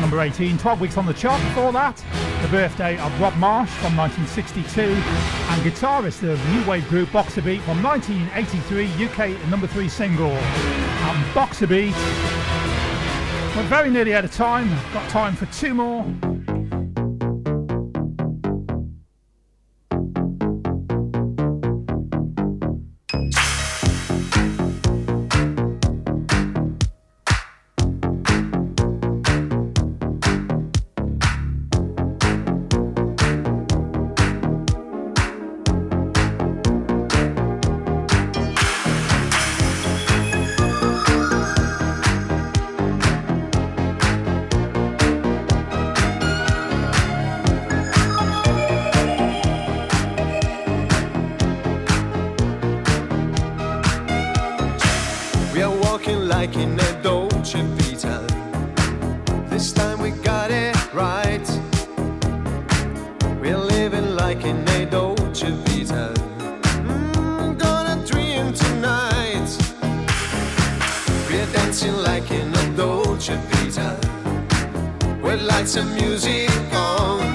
[0.00, 1.40] number 18, 12 weeks on the chart.
[1.42, 2.02] Before that,
[2.40, 7.60] the birthday of Rob Marsh from 1962, and guitarist of new wave group Boxer Beat
[7.62, 10.30] from 1983, UK number 3 single.
[10.30, 11.94] And Boxer Beat.
[13.54, 14.70] We're very nearly out of time.
[14.94, 16.06] Got time for two more.
[56.42, 58.26] Like in a Dolce Vita.
[59.48, 61.46] This time we got it right.
[63.40, 66.12] We're living like in a Dolce Vita.
[66.82, 69.48] Mm, gonna dream tonight.
[71.30, 73.90] We're dancing like in a Dolce Vita.
[75.22, 77.31] With lights and music on.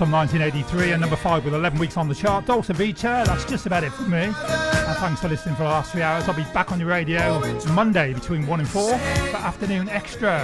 [0.00, 2.46] From 1983 and number 5 with 11 weeks on the chart.
[2.46, 4.22] Dolce Vita, that's just about it for me.
[4.22, 6.26] And thanks for listening for the last three hours.
[6.26, 7.38] I'll be back on your radio
[7.74, 10.40] Monday between 1 and 4 for Afternoon Extra.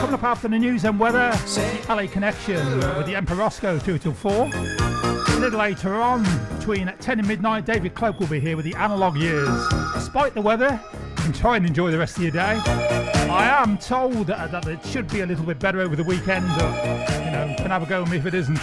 [0.00, 3.96] Coming up after the news and weather, the LA Connection with the Emperor Rosko 2
[3.96, 4.32] till 4.
[4.32, 6.24] A little later on,
[6.58, 9.68] between 10 and midnight, David Cloak will be here with the Analog Years.
[9.94, 13.13] Despite the weather, you can try and enjoy the rest of your day.
[13.30, 16.46] I am told that, that it should be a little bit better over the weekend,
[16.46, 18.58] you know, can have a go with me if it isn't.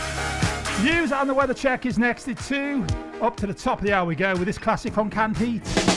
[0.83, 2.85] News and the weather check is next at 2.
[3.21, 5.90] Up to the top of the hour we go with this classic on Canned Heat.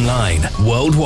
[0.00, 1.00] Online worldwide.